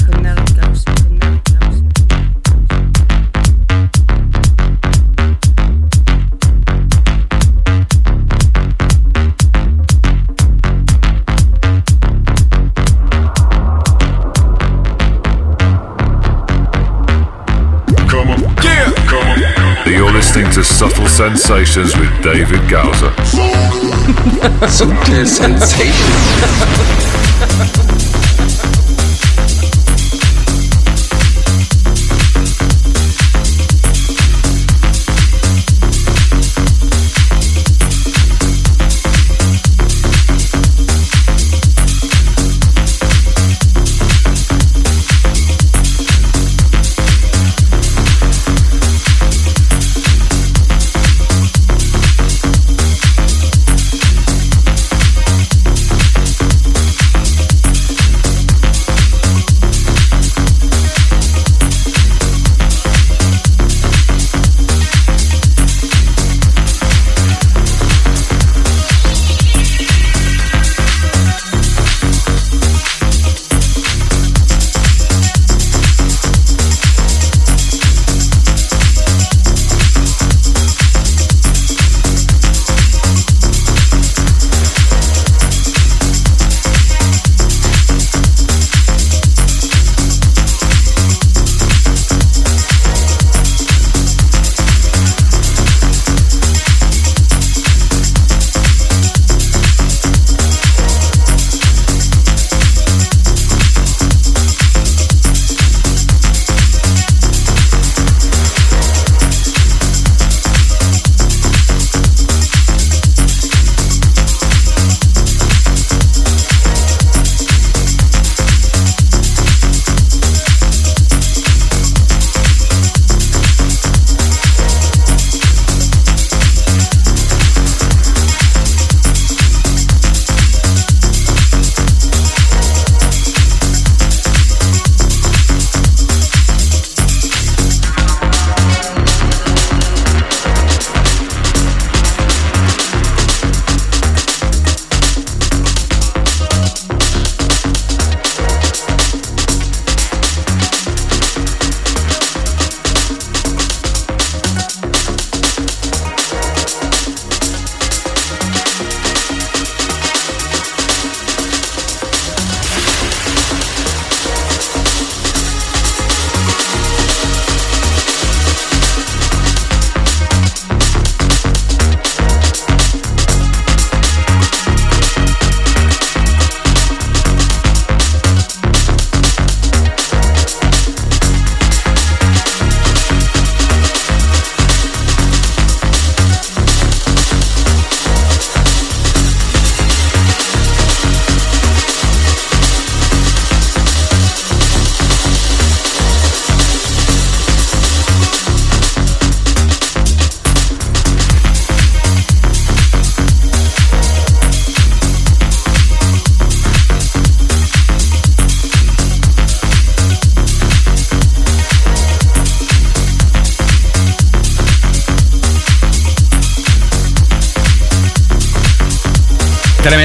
[21.15, 23.09] Sensations with David Gowser.
[24.67, 25.95] Sutil Sensations.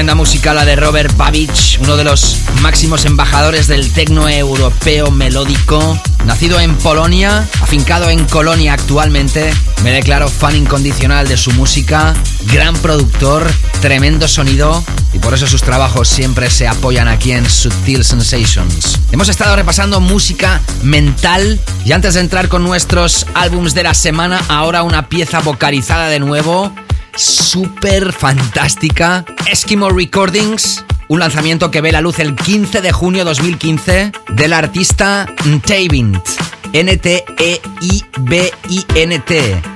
[0.01, 5.95] Tremenda música la de Robert Babich, uno de los máximos embajadores del tecno europeo melódico.
[6.25, 9.53] Nacido en Polonia, afincado en Colonia actualmente,
[9.83, 12.15] me declaro fan incondicional de su música,
[12.51, 13.45] gran productor,
[13.79, 14.83] tremendo sonido
[15.13, 18.97] y por eso sus trabajos siempre se apoyan aquí en Subtil Sensations.
[19.11, 24.41] Hemos estado repasando música mental y antes de entrar con nuestros álbums de la semana,
[24.47, 26.73] ahora una pieza vocalizada de nuevo
[27.15, 29.25] súper fantástica.
[29.47, 35.27] Eskimo Recordings, un lanzamiento que ve la luz el 15 de junio 2015 del artista
[35.45, 36.25] Ntavint.
[36.73, 37.61] N-T-E-I-B-I-N-T.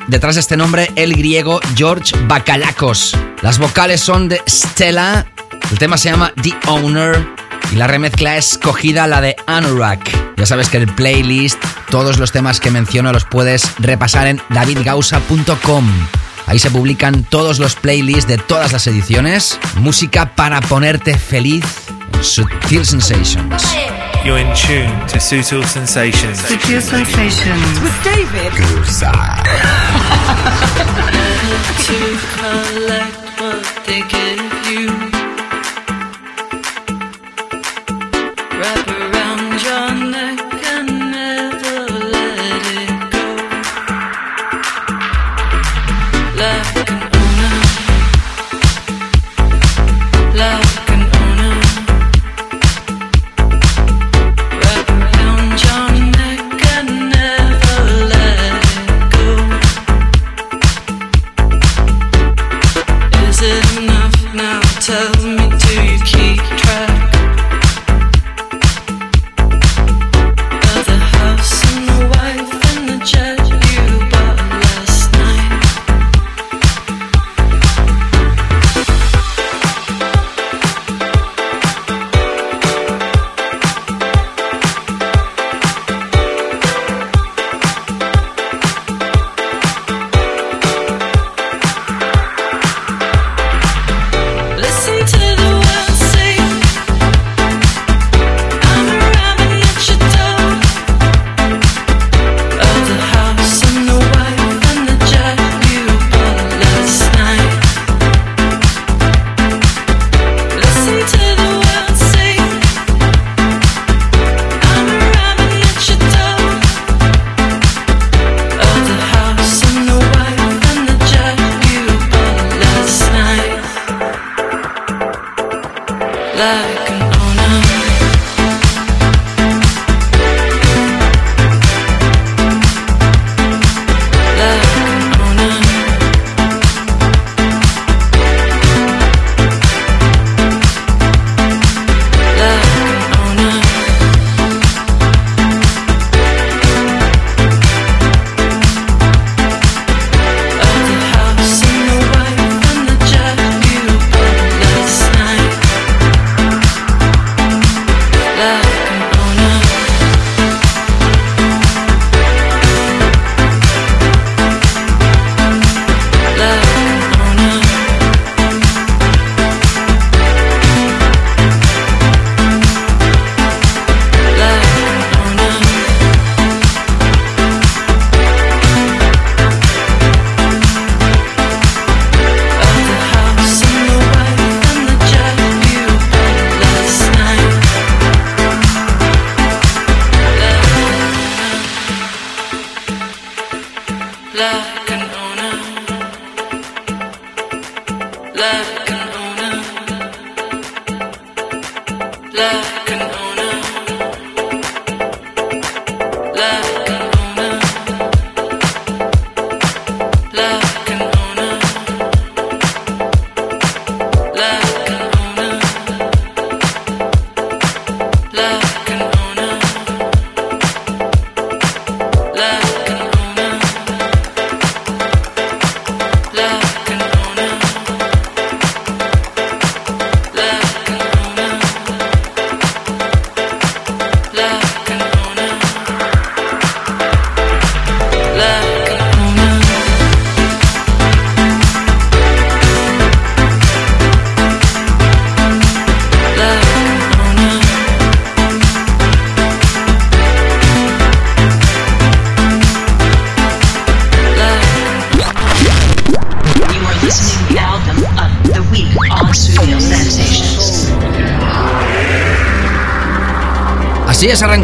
[0.07, 3.17] Detrás de este nombre, el griego George Bakalakos.
[3.41, 5.25] Las vocales son de Stella.
[5.71, 7.27] El tema se llama The Owner.
[7.71, 10.35] Y la remezcla es cogida la de Anorak.
[10.37, 15.85] Ya sabes que el playlist, todos los temas que menciono los puedes repasar en davidgausa.com.
[16.47, 19.59] Ahí se publican todos los playlists de todas las ediciones.
[19.77, 21.65] Música para ponerte feliz.
[22.21, 23.75] Subtil Sensations.
[24.23, 26.39] You're in tune to Sutil Sensations.
[26.39, 27.79] Subtle Sensations.
[27.81, 28.51] With David.
[33.85, 34.34] to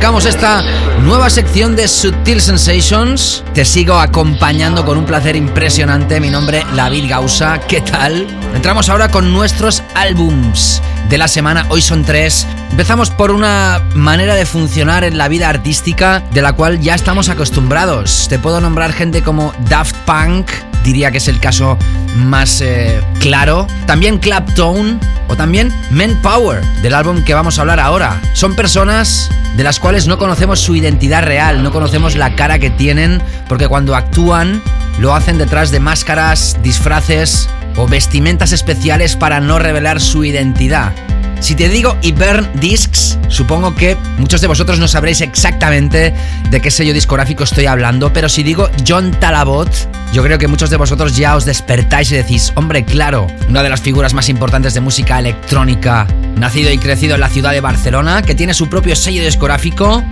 [0.02, 0.62] esta
[1.04, 3.44] nueva sección de Subtil Sensations.
[3.54, 6.20] Te sigo acompañando con un placer impresionante.
[6.20, 7.60] Mi nombre, David Gausa.
[7.68, 8.28] ¿Qué tal?
[8.54, 11.66] Entramos ahora con nuestros álbums de la semana.
[11.70, 12.46] Hoy son tres.
[12.72, 17.30] Empezamos por una manera de funcionar en la vida artística de la cual ya estamos
[17.30, 18.28] acostumbrados.
[18.28, 20.52] Te puedo nombrar gente como Daft Punk,
[20.84, 21.78] diría que es el caso
[22.16, 23.66] más eh, claro.
[23.86, 25.00] También Clapton
[25.30, 28.22] o también Men Power, del álbum que vamos a hablar ahora.
[28.34, 32.70] Son personas de las cuales no conocemos su identidad real, no conocemos la cara que
[32.70, 34.62] tienen, porque cuando actúan
[35.00, 40.94] lo hacen detrás de máscaras, disfraces o vestimentas especiales para no revelar su identidad.
[41.40, 46.14] Si te digo Ibern Discs, supongo que muchos de vosotros no sabréis exactamente
[46.52, 49.70] de qué sello discográfico estoy hablando, pero si digo John Talabot,
[50.12, 53.70] yo creo que muchos de vosotros ya os despertáis y decís, hombre, claro, una de
[53.70, 56.06] las figuras más importantes de música electrónica,
[56.36, 60.04] nacido y crecido en la ciudad de Barcelona, que tiene su propio sello discográfico,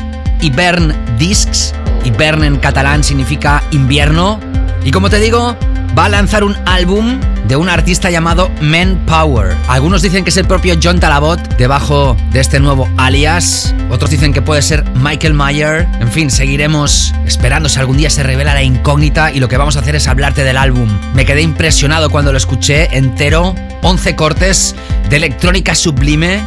[0.42, 1.74] Ibern Discs,
[2.06, 4.40] Ibern en catalán significa invierno,
[4.86, 5.58] y como te digo,
[5.98, 9.56] va a lanzar un álbum de un artista llamado Men Power.
[9.68, 13.74] Algunos dicen que es el propio John Talabot debajo de este nuevo alias.
[13.90, 15.88] Otros dicen que puede ser Michael Mayer.
[16.00, 19.78] En fin, seguiremos esperando si algún día se revela la incógnita y lo que vamos
[19.78, 20.90] a hacer es hablarte del álbum.
[21.14, 23.56] Me quedé impresionado cuando lo escuché entero.
[23.82, 24.76] 11 cortes
[25.10, 26.44] de electrónica sublime.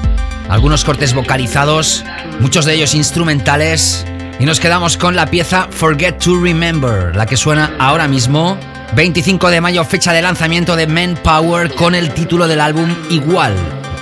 [0.48, 2.04] Algunos cortes vocalizados,
[2.40, 4.04] muchos de ellos instrumentales.
[4.38, 8.58] Y nos quedamos con la pieza Forget to Remember, la que suena ahora mismo
[8.94, 13.54] 25 de mayo, fecha de lanzamiento de Men Power con el título del álbum igual,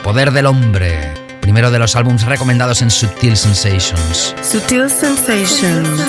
[0.02, 1.14] Poder del Hombre.
[1.40, 4.34] Primero de los álbumes recomendados en Subtil Sensations.
[4.42, 6.00] Sutil Sensations.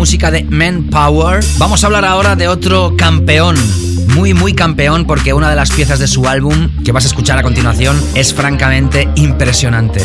[0.00, 1.44] Música de Men Power.
[1.58, 3.54] Vamos a hablar ahora de otro campeón.
[4.14, 7.36] Muy, muy campeón porque una de las piezas de su álbum que vas a escuchar
[7.36, 10.00] a continuación es francamente impresionante.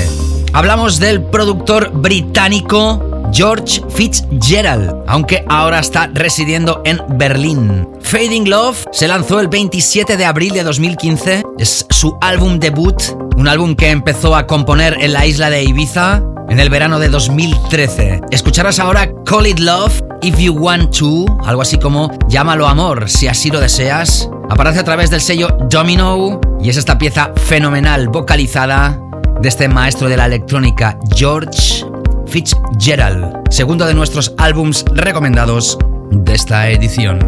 [0.52, 7.88] Hablamos del productor británico George Fitzgerald, aunque ahora está residiendo en Berlín.
[8.02, 13.02] Fading Love se lanzó el 27 de abril de 2015, es su álbum debut,
[13.38, 17.10] un álbum que empezó a componer en la isla de Ibiza en el verano de
[17.10, 18.22] 2013.
[18.32, 23.28] Escucharás ahora Call It Love If You Want To, algo así como Llámalo Amor si
[23.28, 24.30] así lo deseas.
[24.50, 29.00] Aparece a través del sello Domino y es esta pieza fenomenal vocalizada
[29.42, 31.86] de este maestro de la electrónica George
[32.28, 35.78] Fitzgerald, segundo de nuestros álbums recomendados
[36.12, 37.20] de esta edición.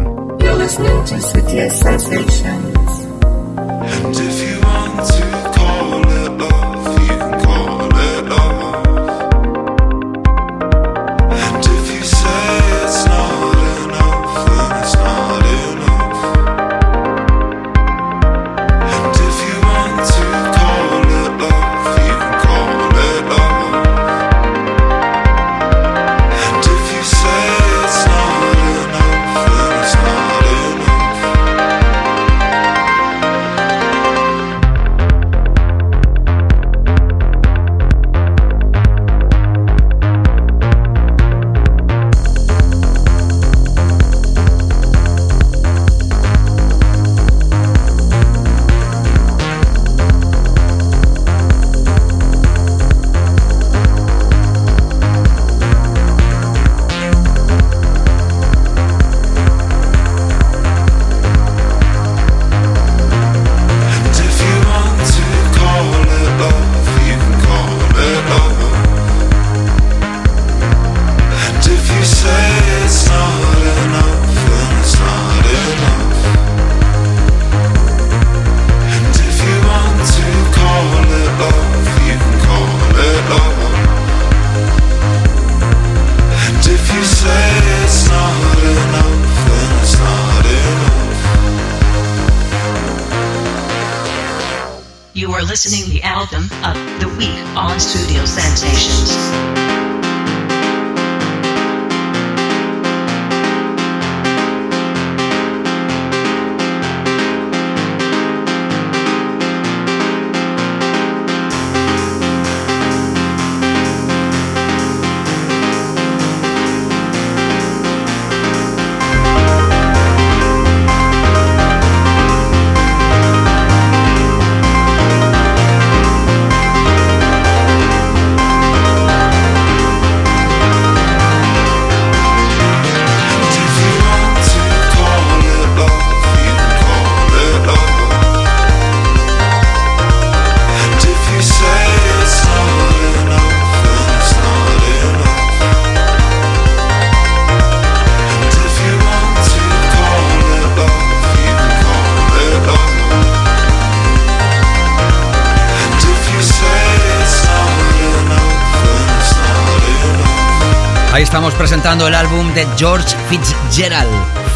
[161.88, 164.10] El álbum de George Fitzgerald,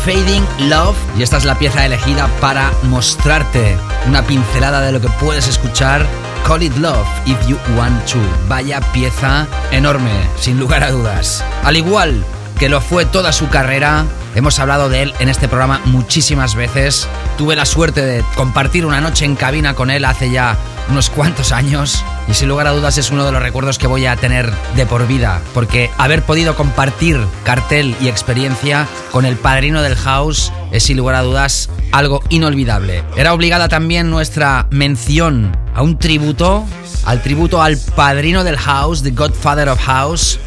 [0.05, 5.09] Fading Love, y esta es la pieza elegida para mostrarte una pincelada de lo que
[5.19, 6.07] puedes escuchar.
[6.47, 8.19] Call It Love If You Want To.
[8.49, 11.43] Vaya pieza enorme, sin lugar a dudas.
[11.65, 12.23] Al igual
[12.59, 14.05] que lo fue toda su carrera,
[14.35, 17.09] hemos hablado de él en este programa muchísimas veces.
[17.39, 20.59] Tuve la suerte de compartir una noche en cabina con él hace ya
[20.91, 24.07] unos cuantos años y sin lugar a dudas es uno de los recuerdos que voy
[24.07, 29.83] a tener de por vida, porque haber podido compartir cartel y experiencia con el padrino
[29.83, 33.05] del house es sin lugar a dudas algo inolvidable.
[33.17, 36.65] Era obligada también nuestra mención a un tributo,
[37.05, 40.39] al tributo al padrino del house, The Godfather of House,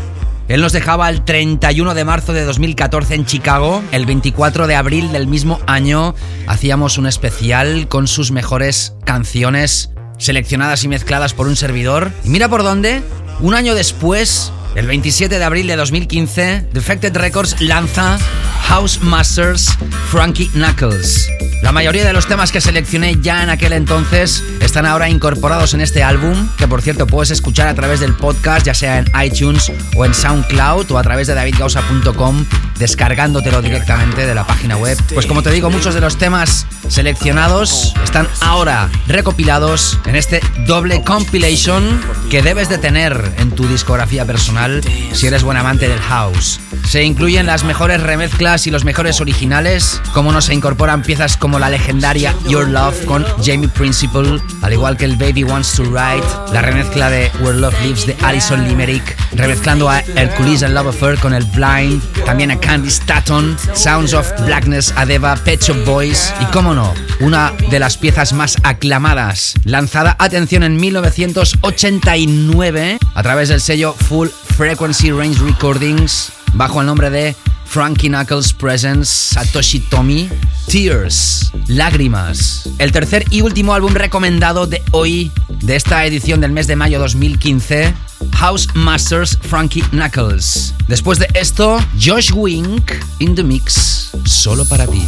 [0.48, 3.82] él nos dejaba el 31 de marzo de 2014 en Chicago.
[3.92, 6.14] El 24 de abril del mismo año
[6.46, 12.12] hacíamos un especial con sus mejores canciones seleccionadas y mezcladas por un servidor.
[12.24, 13.02] Y mira por dónde,
[13.40, 18.18] un año después, el 27 de abril de 2015, Defected Records lanza
[18.64, 19.70] House Masters
[20.10, 21.30] Frankie Knuckles.
[21.62, 25.82] La mayoría de los temas que seleccioné ya en aquel entonces están ahora incorporados en
[25.82, 29.72] este álbum, que por cierto puedes escuchar a través del podcast, ya sea en iTunes
[29.96, 32.46] o en SoundCloud o a través de davidgausa.com,
[32.78, 34.98] descargándotelo directamente de la página web.
[35.14, 41.04] Pues como te digo, muchos de los temas seleccionados están ahora recopilados en este doble
[41.04, 44.82] compilation que debes de tener en tu discografía personal
[45.14, 46.60] si eres buen amante del house.
[46.88, 51.60] Se incluyen las mejores remezclas y los mejores originales, como no se incorporan piezas como
[51.60, 56.24] la legendaria Your Love con Jamie Principle, al igual que el Baby Wants to Ride,
[56.54, 61.18] la remezcla de Where Love Lives de Alison Limerick, remezclando a Hercules and Love Affair
[61.20, 66.46] con el Blind, también a Candy Staton, Sounds of Blackness, Adeva, Pet Shop Boys y,
[66.46, 73.62] cómo no, una de las piezas más aclamadas, lanzada, atención, en 1989 a través del
[73.62, 77.36] sello Full Frequency Range Recordings bajo el nombre de
[77.66, 80.30] Frankie Knuckles Presents Satoshi Tomi
[80.68, 82.70] Tears, Lágrimas.
[82.80, 85.32] El tercer y último álbum recomendado de hoy,
[85.62, 87.94] de esta edición del mes de mayo 2015,
[88.34, 90.74] House Masters Frankie Knuckles.
[90.88, 95.04] Después de esto, Josh Wink in the mix, solo para ti.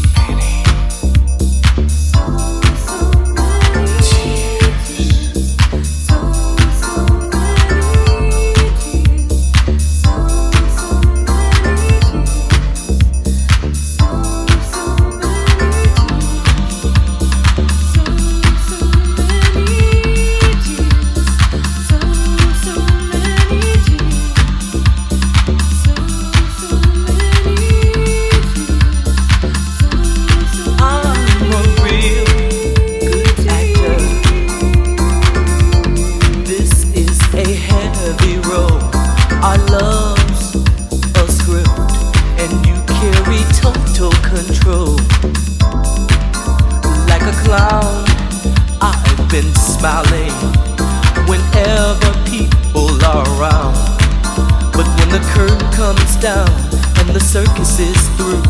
[56.22, 56.50] Down
[56.98, 58.42] and the circus is through,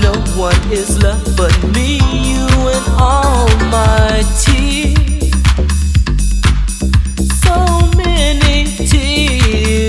[0.00, 5.32] no one is left but me, you, and all my tears.
[7.40, 7.56] So
[7.96, 9.85] many tears,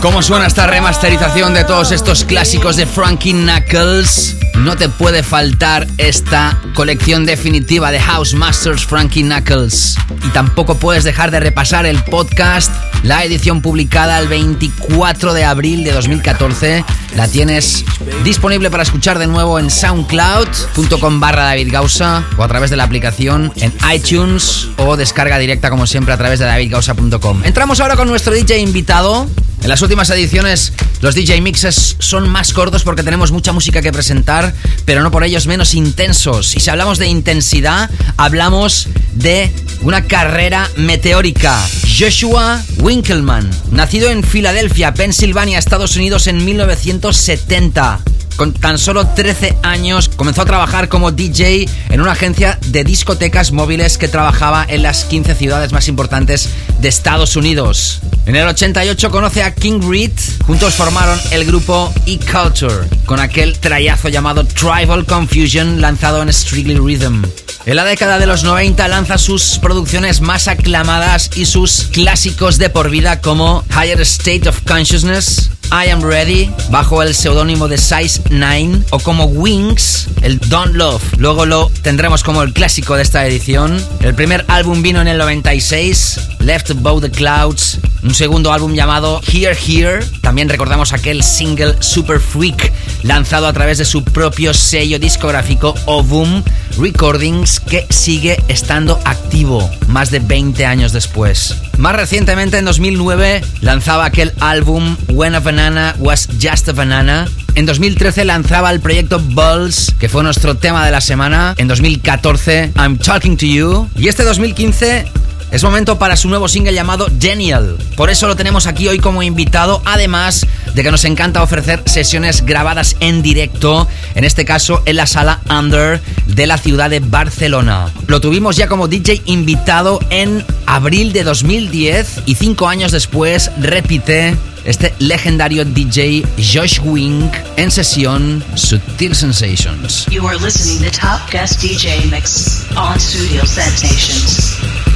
[0.00, 4.36] ¿Cómo suena esta remasterización de todos estos clásicos de Frankie Knuckles?
[4.58, 9.96] No te puede faltar esta colección definitiva de House Masters Frankie Knuckles.
[10.24, 12.70] Y tampoco puedes dejar de repasar el podcast,
[13.02, 16.84] la edición publicada el 24 de abril de 2014.
[17.16, 17.84] La tienes
[18.22, 22.84] disponible para escuchar de nuevo en soundcloud.com barra David Gausa o a través de la
[22.84, 27.44] aplicación en iTunes o descarga directa como siempre a través de davidgausa.com.
[27.44, 29.26] Entramos ahora con nuestro DJ invitado.
[29.66, 33.90] En las últimas ediciones los DJ mixes son más cortos porque tenemos mucha música que
[33.90, 36.54] presentar, pero no por ellos menos intensos.
[36.54, 39.50] Y si hablamos de intensidad, hablamos de
[39.82, 41.60] una carrera meteórica.
[41.98, 48.04] Joshua Winkelman, nacido en Filadelfia, Pensilvania, Estados Unidos en 1970.
[48.36, 53.50] Con tan solo 13 años comenzó a trabajar como DJ en una agencia de discotecas
[53.52, 58.00] móviles que trabajaba en las 15 ciudades más importantes de Estados Unidos.
[58.26, 60.10] En el 88 conoce a King Reed,
[60.46, 67.24] juntos formaron el grupo E-Culture, con aquel trayazo llamado Tribal Confusion lanzado en Strictly Rhythm.
[67.64, 72.70] En la década de los 90 lanza sus producciones más aclamadas y sus clásicos de
[72.70, 78.22] por vida como Higher State of Consciousness, I Am Ready, bajo el seudónimo de Size
[78.30, 81.02] 9, o como Wings, el Don't Love.
[81.18, 83.82] Luego lo tendremos como el clásico de esta edición.
[84.00, 87.78] El primer álbum vino en el 96, Left Above the Clouds.
[88.02, 90.04] Un segundo álbum llamado Here Here.
[90.20, 92.72] También recordamos aquel single Super Freak,
[93.02, 96.42] lanzado a través de su propio sello discográfico Ovum
[96.78, 101.56] Recordings, que sigue estando activo más de 20 años después.
[101.78, 107.26] Más recientemente, en 2009, lanzaba aquel álbum When a Banana Was Just a Banana.
[107.54, 111.54] En 2013 lanzaba el proyecto Bulls, que fue nuestro tema de la semana.
[111.56, 113.88] En 2014, I'm Talking to You.
[113.96, 115.06] Y este 2015
[115.50, 117.76] es momento para su nuevo single llamado Genial.
[117.96, 122.44] Por eso lo tenemos aquí hoy como invitado, además de que nos encanta ofrecer sesiones
[122.44, 127.90] grabadas en directo, en este caso en la sala Under de la ciudad de Barcelona.
[128.06, 134.36] Lo tuvimos ya como DJ invitado en abril de 2010 y cinco años después repite
[134.66, 140.06] este legendario DJ Josh Wing en sesión Sutil Sensations.
[140.10, 144.95] You are listening to Top Guest DJ Mix on Studio Sensations.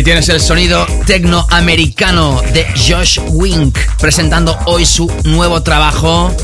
[0.00, 6.34] Ahí tienes el sonido tecnoamericano de Josh Wink, presentando hoy su nuevo trabajo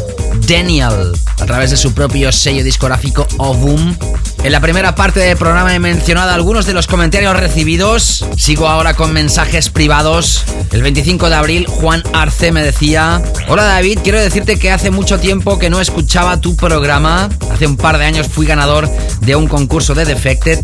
[0.47, 3.97] Daniel a través de su propio sello discográfico Ovum.
[4.45, 8.27] En la primera parte del programa he mencionado algunos de los comentarios recibidos.
[8.37, 10.45] Sigo ahora con mensajes privados.
[10.71, 15.19] El 25 de abril, Juan Arce me decía: Hola David, quiero decirte que hace mucho
[15.19, 17.31] tiempo que no escuchaba tu programa.
[17.51, 18.89] Hace un par de años fui ganador
[19.23, 20.61] de un concurso de Defected.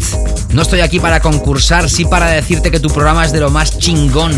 [0.53, 3.79] No estoy aquí para concursar, sí para decirte que tu programa es de lo más
[3.79, 4.33] chingón.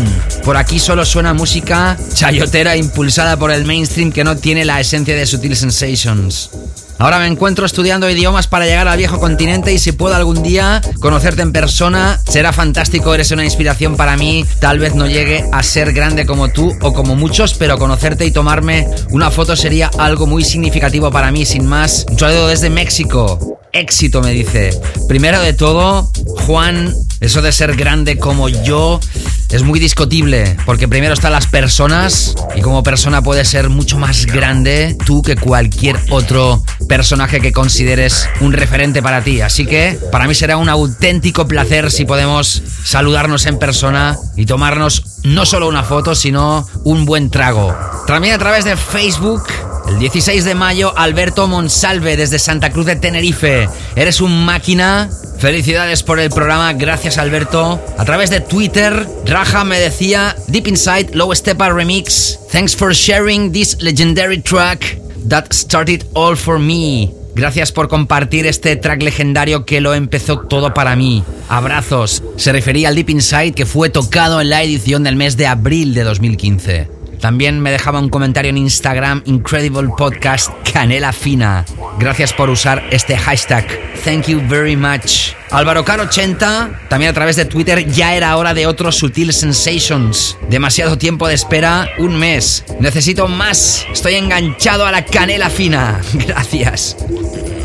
[0.45, 5.13] Por aquí solo suena música chayotera impulsada por el mainstream que no tiene la esencia
[5.13, 6.51] de Sutil Sensations.
[6.97, 10.81] Ahora me encuentro estudiando idiomas para llegar al viejo continente y si puedo algún día
[11.01, 14.45] conocerte en persona, será fantástico, eres una inspiración para mí.
[14.59, 18.31] Tal vez no llegue a ser grande como tú o como muchos, pero conocerte y
[18.31, 22.05] tomarme una foto sería algo muy significativo para mí, sin más.
[22.09, 23.54] Un saludo desde México.
[23.75, 24.69] Éxito, me dice.
[25.09, 26.09] Primero de todo,
[26.45, 29.01] Juan, eso de ser grande como yo
[29.49, 34.25] es muy discutible, porque primero están las personas y como persona puedes ser mucho más
[34.25, 39.41] grande tú que cualquier otro personaje que consideres un referente para ti.
[39.41, 45.21] Así que para mí será un auténtico placer si podemos saludarnos en persona y tomarnos
[45.23, 47.75] no solo una foto, sino un buen trago.
[48.07, 49.43] También a través de Facebook
[49.87, 53.69] el 16 de mayo, Alberto Monsalve desde Santa Cruz de Tenerife.
[53.95, 55.09] Eres un máquina.
[55.39, 57.79] Felicidades por el programa, gracias Alberto.
[57.97, 62.39] A través de Twitter, Raja me decía, Deep Inside Low Stepa Remix.
[62.51, 64.97] Thanks for sharing this legendary track
[65.29, 67.11] that started all for me.
[67.35, 71.23] Gracias por compartir este track legendario que lo empezó todo para mí.
[71.49, 72.23] Abrazos.
[72.37, 75.93] Se refería al Deep Inside que fue tocado en la edición del mes de abril
[75.93, 76.94] de 2015.
[77.25, 81.65] También me dejaba un comentario en Instagram, Incredible Podcast Canela Fina.
[81.97, 83.65] Gracias por usar este hashtag.
[84.03, 85.34] Thank you very much.
[85.51, 90.37] Álvaro Car 80, también a través de Twitter, ya era hora de otros Sutil Sensations.
[90.49, 92.63] Demasiado tiempo de espera, un mes.
[92.79, 93.85] Necesito más.
[93.91, 96.01] Estoy enganchado a la canela fina.
[96.13, 96.97] Gracias.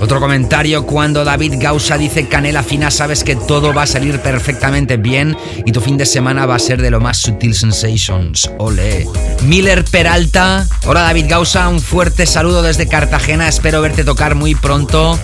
[0.00, 4.96] Otro comentario cuando David Gausa dice canela fina, sabes que todo va a salir perfectamente
[4.96, 5.36] bien
[5.66, 8.50] y tu fin de semana va a ser de lo más sutil sensations.
[8.58, 9.06] Ole.
[9.42, 10.66] Miller Peralta.
[10.86, 13.46] Hola David Gausa, un fuerte saludo desde Cartagena.
[13.46, 15.18] Espero verte tocar muy pronto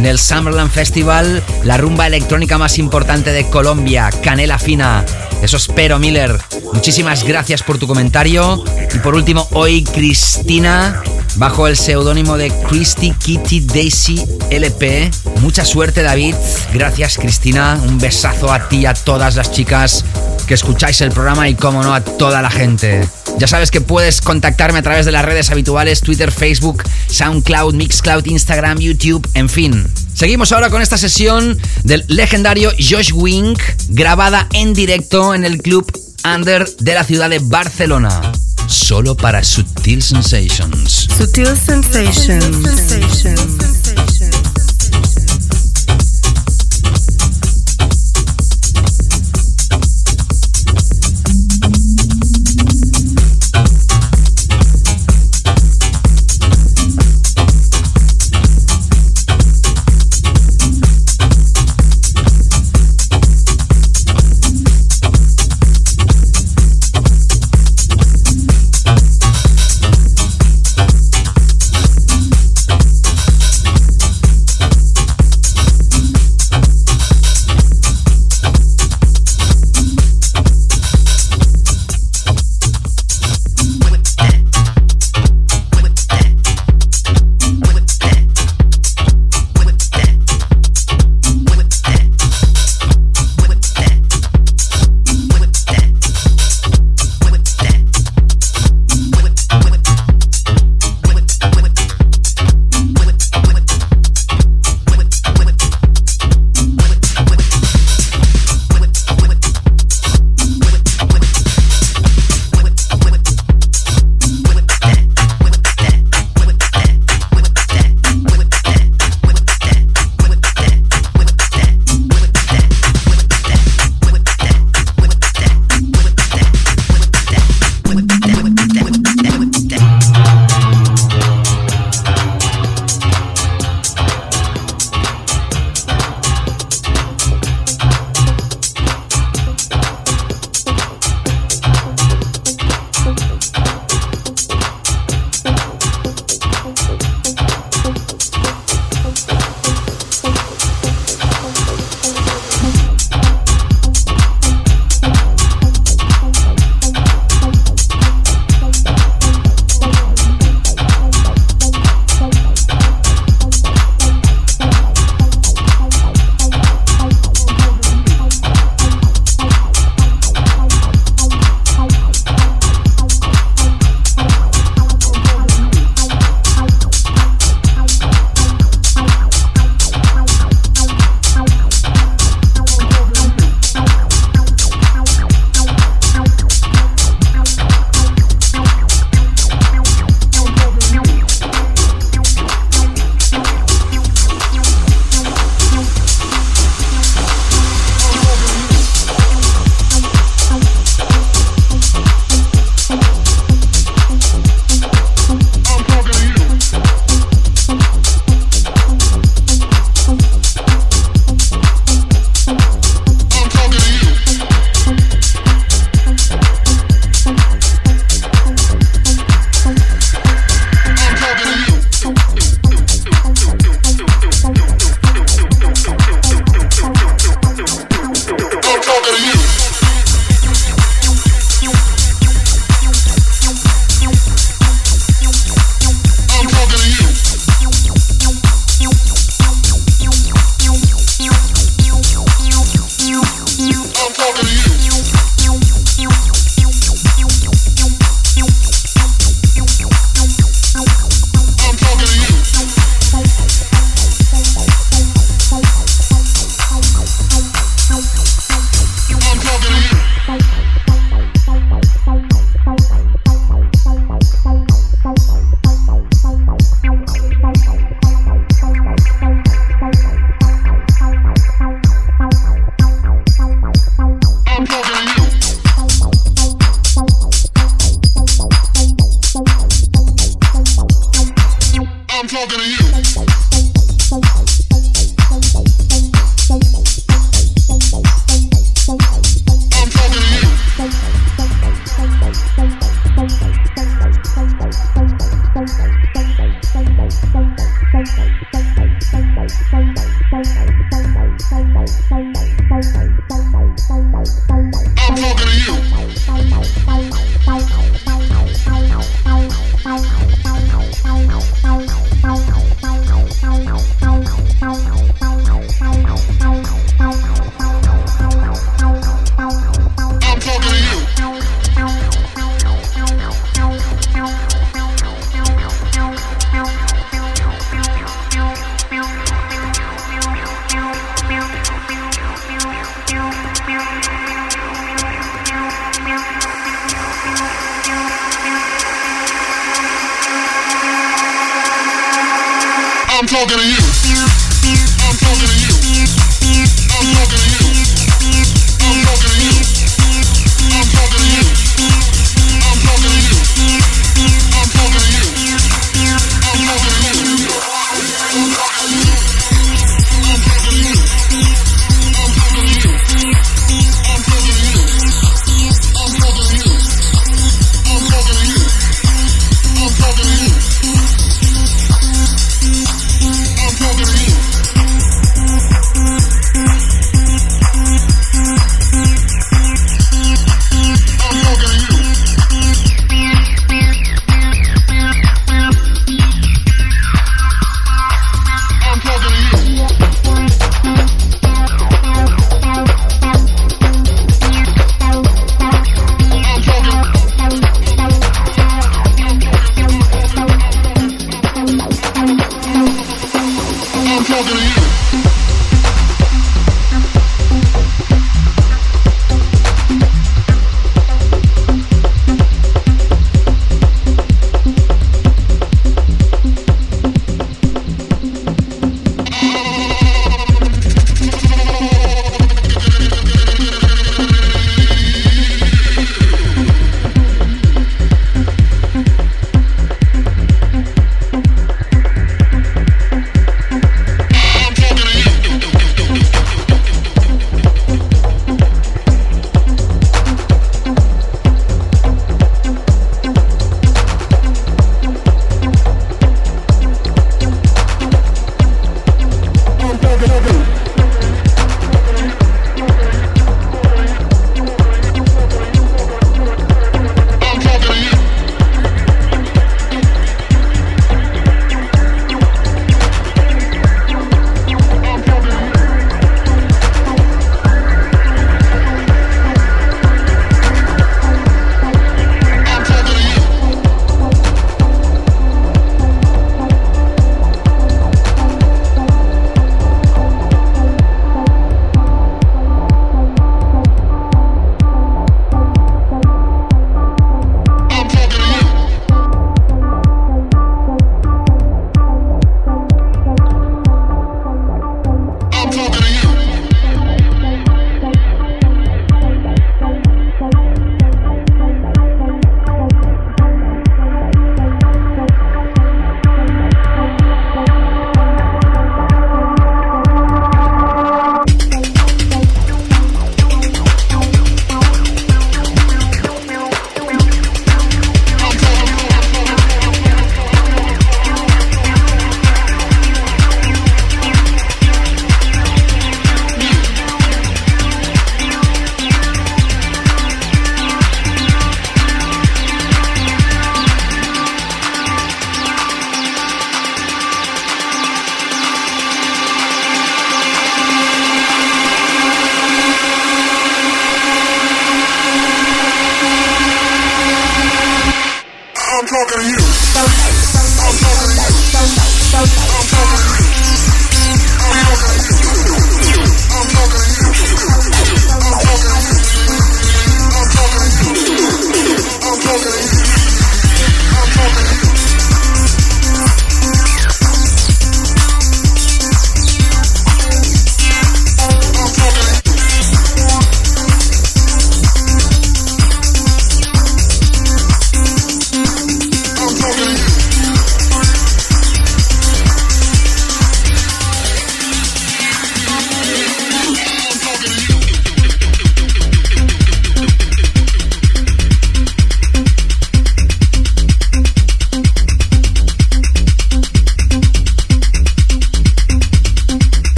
[0.00, 5.04] en el Summerland Festival, la rumba electrónica más importante de Colombia, Canela Fina.
[5.42, 6.40] Eso espero, Miller.
[6.72, 8.64] Muchísimas gracias por tu comentario.
[8.94, 11.02] Y por último, hoy Cristina,
[11.36, 15.10] bajo el seudónimo de Christy Kitty Daisy LP.
[15.42, 16.34] Mucha suerte, David.
[16.72, 17.78] Gracias, Cristina.
[17.86, 20.06] Un besazo a ti y a todas las chicas
[20.50, 23.08] que escucháis el programa y, como no, a toda la gente.
[23.38, 28.26] Ya sabes que puedes contactarme a través de las redes habituales, Twitter, Facebook, SoundCloud, Mixcloud,
[28.26, 29.86] Instagram, YouTube, en fin.
[30.12, 33.60] Seguimos ahora con esta sesión del legendario Josh Wink,
[33.90, 35.86] grabada en directo en el club
[36.24, 38.32] Under de la ciudad de Barcelona.
[38.66, 41.06] Solo para Sutil Sensations.
[41.16, 42.56] Sutil Sensations.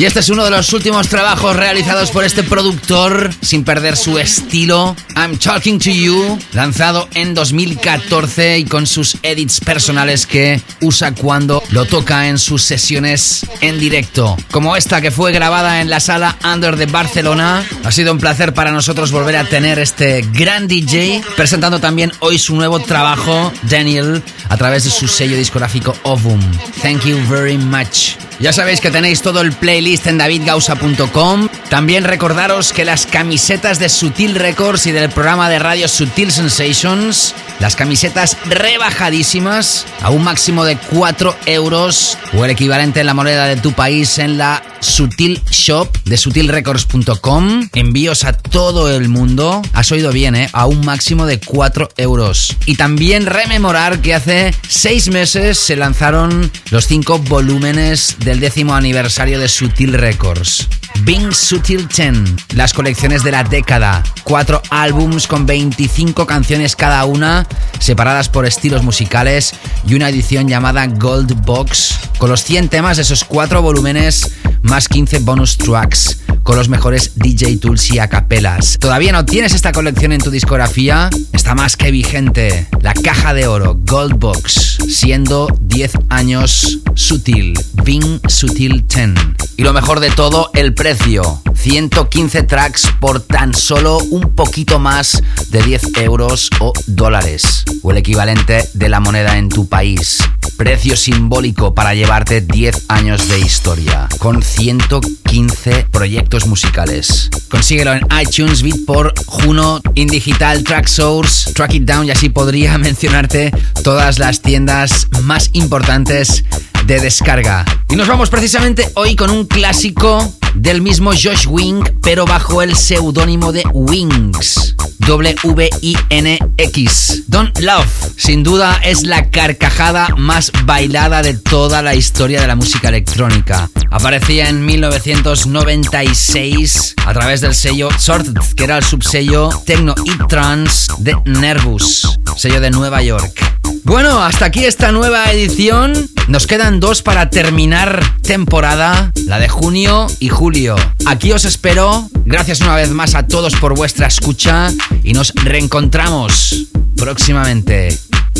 [0.00, 4.18] Y este es uno de los últimos trabajos realizados por este productor sin perder su
[4.18, 4.96] estilo.
[5.14, 11.62] I'm Talking to You, lanzado en 2014 y con sus edits personales que usa cuando
[11.68, 14.38] lo toca en sus sesiones en directo.
[14.50, 17.62] Como esta que fue grabada en la sala Under de Barcelona.
[17.84, 22.38] Ha sido un placer para nosotros volver a tener este gran DJ presentando también hoy
[22.38, 26.40] su nuevo trabajo, Daniel, a través de su sello discográfico Ovum.
[26.80, 28.16] Thank you very much.
[28.40, 31.48] Ya sabéis que tenéis todo el playlist en davidgausa.com.
[31.68, 37.34] También recordaros que las camisetas de Sutil Records y del programa de radio Sutil Sensations,
[37.58, 43.44] las camisetas rebajadísimas a un máximo de 4 euros o el equivalente en la moneda
[43.44, 47.68] de tu país en la Sutil Shop de sutilrecords.com.
[47.74, 49.62] Envíos a todo el mundo.
[49.72, 50.48] Has oído bien, ¿eh?
[50.52, 52.56] A un máximo de 4 euros.
[52.66, 59.38] Y también rememorar que hace 6 meses se lanzaron los 5 volúmenes del décimo aniversario
[59.38, 60.68] de Sutil Records.
[61.02, 64.02] Bing Sutil 10, las colecciones de la década.
[64.22, 67.46] Cuatro álbums con 25 canciones cada una,
[67.78, 69.54] separadas por estilos musicales
[69.86, 74.88] y una edición llamada Gold Box, con los 100 temas de esos cuatro volúmenes, más
[74.88, 78.78] 15 bonus tracks, con los mejores DJ tools y acapelas.
[78.78, 81.10] ¿Todavía no tienes esta colección en tu discografía?
[81.32, 82.66] Está más que vigente.
[82.80, 87.54] La caja de oro Gold Box, siendo 10 años Sutil,
[87.84, 89.10] Bing Sutil 10.
[89.56, 91.42] Y lo mejor de todo, el precio.
[91.54, 97.98] 115 tracks por tan solo un poquito más de 10 euros o dólares, o el
[97.98, 100.18] equivalente de la moneda en tu país.
[100.60, 107.30] Precio simbólico para llevarte 10 años de historia, con 115 proyectos musicales.
[107.48, 114.18] Consíguelo en iTunes, Beatport, Juno, Indigital, Tracksource, Track It Down y así podría mencionarte todas
[114.18, 116.44] las tiendas más importantes
[116.86, 117.64] de descarga.
[117.88, 122.76] Y nos vamos precisamente hoy con un clásico del mismo Josh Wing, pero bajo el
[122.76, 124.76] seudónimo de Wings.
[125.00, 127.24] W-I-N-X.
[127.26, 128.14] Don't Love.
[128.16, 133.68] Sin duda es la carcajada más bailada de toda la historia de la música electrónica.
[133.90, 140.92] Aparecía en 1996 a través del sello Sorted, que era el subsello Techno y Trance
[140.98, 143.59] de Nervous, sello de Nueva York.
[143.84, 145.92] Bueno, hasta aquí esta nueva edición.
[146.28, 150.76] Nos quedan dos para terminar temporada, la de junio y julio.
[151.06, 152.08] Aquí os espero.
[152.24, 154.70] Gracias una vez más a todos por vuestra escucha
[155.02, 156.66] y nos reencontramos
[156.96, 157.98] próximamente.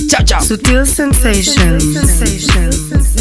[0.08, 0.44] Chao, chao.
[0.44, 1.82] Sutil Sensations.
[1.82, 3.20] Sutil Sensations